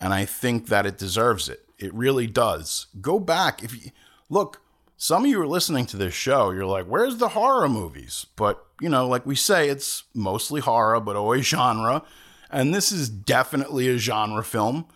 [0.00, 1.64] and I think that it deserves it.
[1.78, 2.86] It really does.
[3.00, 3.90] Go back if you
[4.28, 4.60] look,
[4.96, 8.26] some of you are listening to this show, you're like, where's the horror movies?
[8.36, 12.02] But, you know, like we say, it's mostly horror, but always genre.
[12.50, 14.86] And this is definitely a genre film.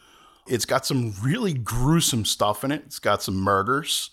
[0.47, 2.83] It's got some really gruesome stuff in it.
[2.85, 4.11] It's got some murders,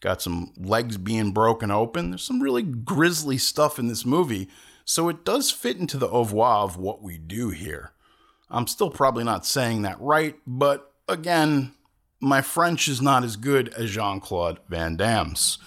[0.00, 2.10] got some legs being broken open.
[2.10, 4.48] There's some really grisly stuff in this movie.
[4.84, 7.92] So it does fit into the au revoir of what we do here.
[8.50, 11.74] I'm still probably not saying that right, but again,
[12.20, 15.58] my French is not as good as Jean Claude Van Damme's.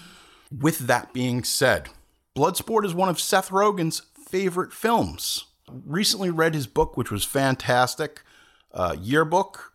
[0.56, 1.88] With that being said,
[2.36, 5.46] Bloodsport is one of Seth Rogen's favorite films.
[5.70, 8.22] Recently read his book, which was fantastic,
[8.72, 9.72] uh, yearbook,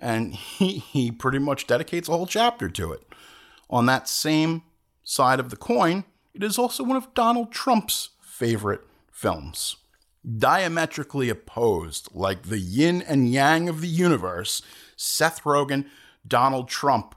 [0.00, 3.02] and he, he pretty much dedicates a whole chapter to it.
[3.68, 4.62] On that same
[5.02, 9.76] side of the coin, it is also one of Donald Trump's favorite films.
[10.38, 14.60] Diametrically opposed, like the yin and yang of the universe,
[14.96, 15.86] Seth Rogen
[16.26, 17.14] Donald Trump,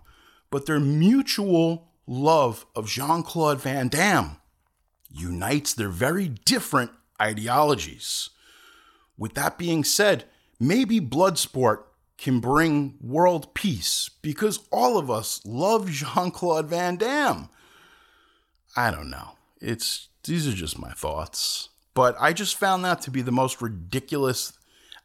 [0.49, 4.37] but their mutual love of Jean Claude Van Damme
[5.11, 6.91] unites their very different
[7.21, 8.29] ideologies.
[9.17, 10.25] With that being said,
[10.59, 11.83] maybe Bloodsport
[12.17, 17.49] can bring world peace because all of us love Jean Claude Van Damme.
[18.75, 19.31] I don't know.
[19.59, 21.69] It's these are just my thoughts.
[21.93, 24.53] But I just found that to be the most ridiculous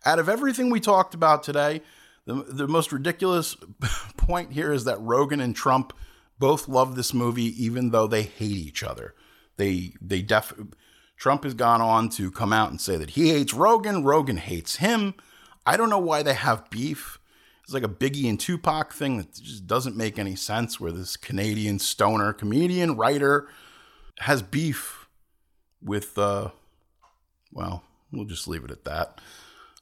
[0.05, 1.83] out of everything we talked about today.
[2.27, 3.57] The, the most ridiculous
[4.17, 5.93] point here is that Rogen and Trump
[6.39, 9.15] both love this movie, even though they hate each other.
[9.57, 10.53] They they def
[11.17, 14.77] Trump has gone on to come out and say that he hates Rogen, Rogen hates
[14.77, 15.15] him.
[15.65, 17.19] I don't know why they have beef.
[17.63, 20.79] It's like a Biggie and Tupac thing that just doesn't make any sense.
[20.79, 23.49] Where this Canadian stoner comedian writer
[24.21, 25.04] has beef
[25.85, 26.49] with, uh,
[27.53, 29.21] well, we'll just leave it at that.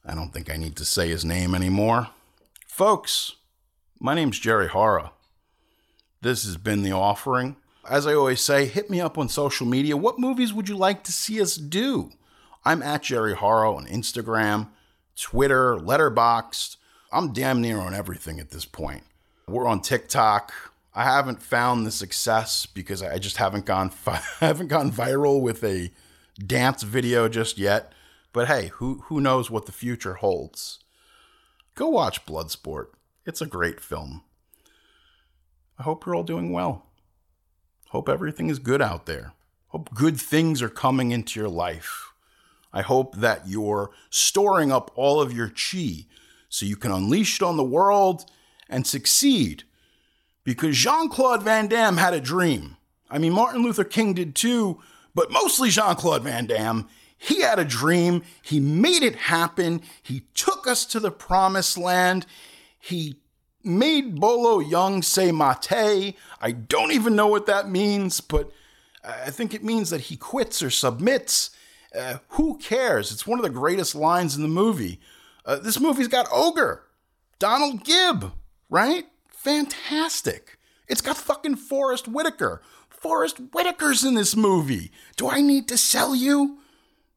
[0.05, 2.09] I don't think I need to say his name anymore.
[2.67, 3.35] Folks,
[3.99, 5.11] my name's Jerry Horror.
[6.21, 7.55] This has been The Offering.
[7.89, 9.97] As I always say, hit me up on social media.
[9.97, 12.11] What movies would you like to see us do?
[12.65, 14.69] I'm at Jerry Horror on Instagram,
[15.19, 16.77] Twitter, Letterboxd.
[17.11, 19.03] I'm damn near on everything at this point.
[19.47, 20.53] We're on TikTok.
[20.95, 23.91] I haven't found the success because I just haven't gone
[24.39, 25.91] haven't gone viral with a
[26.39, 27.93] dance video just yet.
[28.31, 30.79] But hey, who who knows what the future holds?
[31.75, 32.87] Go watch Bloodsport.
[33.25, 34.23] It's a great film.
[35.79, 36.85] I hope you're all doing well.
[37.89, 39.33] Hope everything is good out there.
[39.69, 42.11] Hope good things are coming into your life.
[42.71, 46.05] I hope that you're storing up all of your chi
[46.49, 48.25] so you can unleash it on the world
[48.69, 49.63] and succeed.
[50.43, 52.77] Because Jean Claude Van Damme had a dream.
[53.09, 54.81] I mean, Martin Luther King did too,
[55.15, 56.87] but mostly Jean Claude Van Damme.
[57.17, 58.23] He had a dream.
[58.41, 59.81] He made it happen.
[60.01, 62.25] He took us to the promised land.
[62.77, 63.21] He
[63.63, 66.17] made Bolo Yeung say mate.
[66.41, 68.51] I don't even know what that means, but
[69.03, 71.51] I think it means that he quits or submits.
[71.97, 73.11] Uh, who cares?
[73.11, 74.99] It's one of the greatest lines in the movie.
[75.45, 76.83] Uh, this movie's got Ogre,
[77.39, 78.33] Donald Gibb,
[78.69, 79.05] right?
[79.43, 80.57] Fantastic.
[80.87, 82.61] It's got fucking Forest Whitaker.
[82.89, 84.89] Forest Whitaker's in this movie.
[85.17, 86.59] Do I need to sell you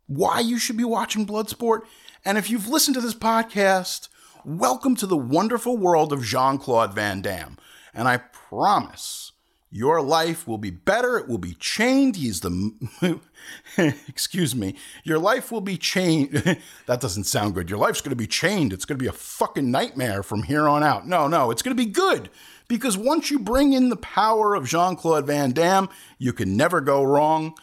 [0.08, 1.82] why you should be watching Bloodsport?
[2.24, 4.08] And if you've listened to this podcast,
[4.44, 7.58] welcome to the wonderful world of Jean Claude Van Damme.
[7.94, 9.30] And I promise
[9.70, 11.18] your life will be better.
[11.18, 12.16] It will be chained.
[12.16, 13.20] He's the.
[14.08, 14.76] excuse me.
[15.04, 16.30] Your life will be chained.
[16.86, 17.70] that doesn't sound good.
[17.70, 18.72] Your life's going to be chained.
[18.72, 21.06] It's going to be a fucking nightmare from here on out.
[21.06, 22.30] No, no, it's going to be good.
[22.68, 26.80] Because once you bring in the power of Jean Claude Van Damme, you can never
[26.80, 27.54] go wrong.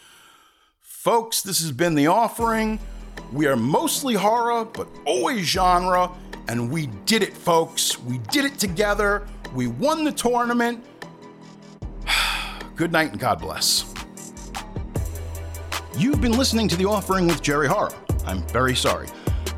[0.82, 2.80] Folks, this has been The Offering.
[3.34, 6.10] We are mostly horror, but always genre.
[6.48, 8.00] And we did it, folks.
[8.00, 9.28] We did it together.
[9.54, 10.84] We won the tournament.
[12.76, 13.93] Good night and God bless.
[15.98, 17.94] You've been listening to The Offering with Jerry Horror.
[18.26, 19.08] I'm very sorry.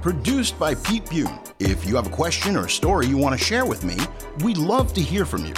[0.02, 1.40] Produced by Pete Bune.
[1.60, 3.96] If you have a question or a story you want to share with me,
[4.44, 5.54] we'd love to hear from you.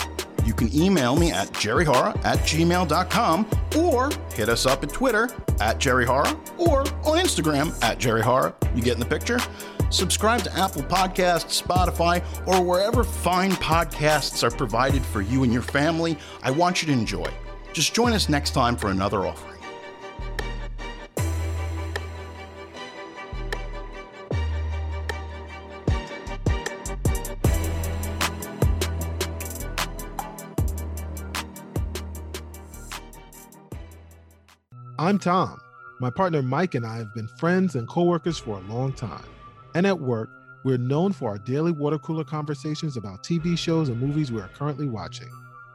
[0.46, 5.24] You can email me at jerryhorror at gmail.com or hit us up at Twitter
[5.60, 8.54] at jerryhorror or on Instagram at jerryhorror.
[8.76, 9.40] You getting the picture?
[9.90, 15.64] Subscribe to Apple Podcasts, Spotify, or wherever fine podcasts are provided for you and your
[15.64, 16.18] family.
[16.44, 17.30] I want you to enjoy.
[17.74, 19.57] Just join us next time for another offering.
[35.00, 35.60] I'm Tom.
[36.00, 39.24] My partner Mike and I have been friends and coworkers for a long time.
[39.76, 40.28] And at work,
[40.64, 44.48] we're known for our daily water cooler conversations about TV shows and movies we are
[44.48, 45.30] currently watching.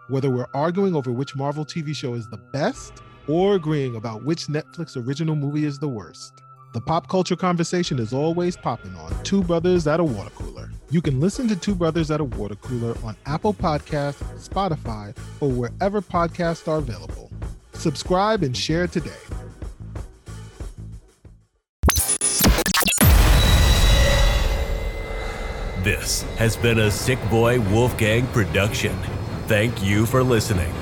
[0.08, 2.94] Whether we're arguing over which Marvel TV show is the best
[3.28, 6.42] or agreeing about which Netflix original movie is the worst.
[6.74, 10.68] The pop culture conversation is always popping on Two Brothers at a Water Cooler.
[10.90, 15.48] You can listen to Two Brothers at a Water Cooler on Apple Podcasts, Spotify, or
[15.48, 17.30] wherever podcasts are available.
[17.72, 19.10] Subscribe and share today.
[25.82, 28.96] This has been a Sick Boy Wolfgang production.
[29.48, 30.72] Thank you for listening.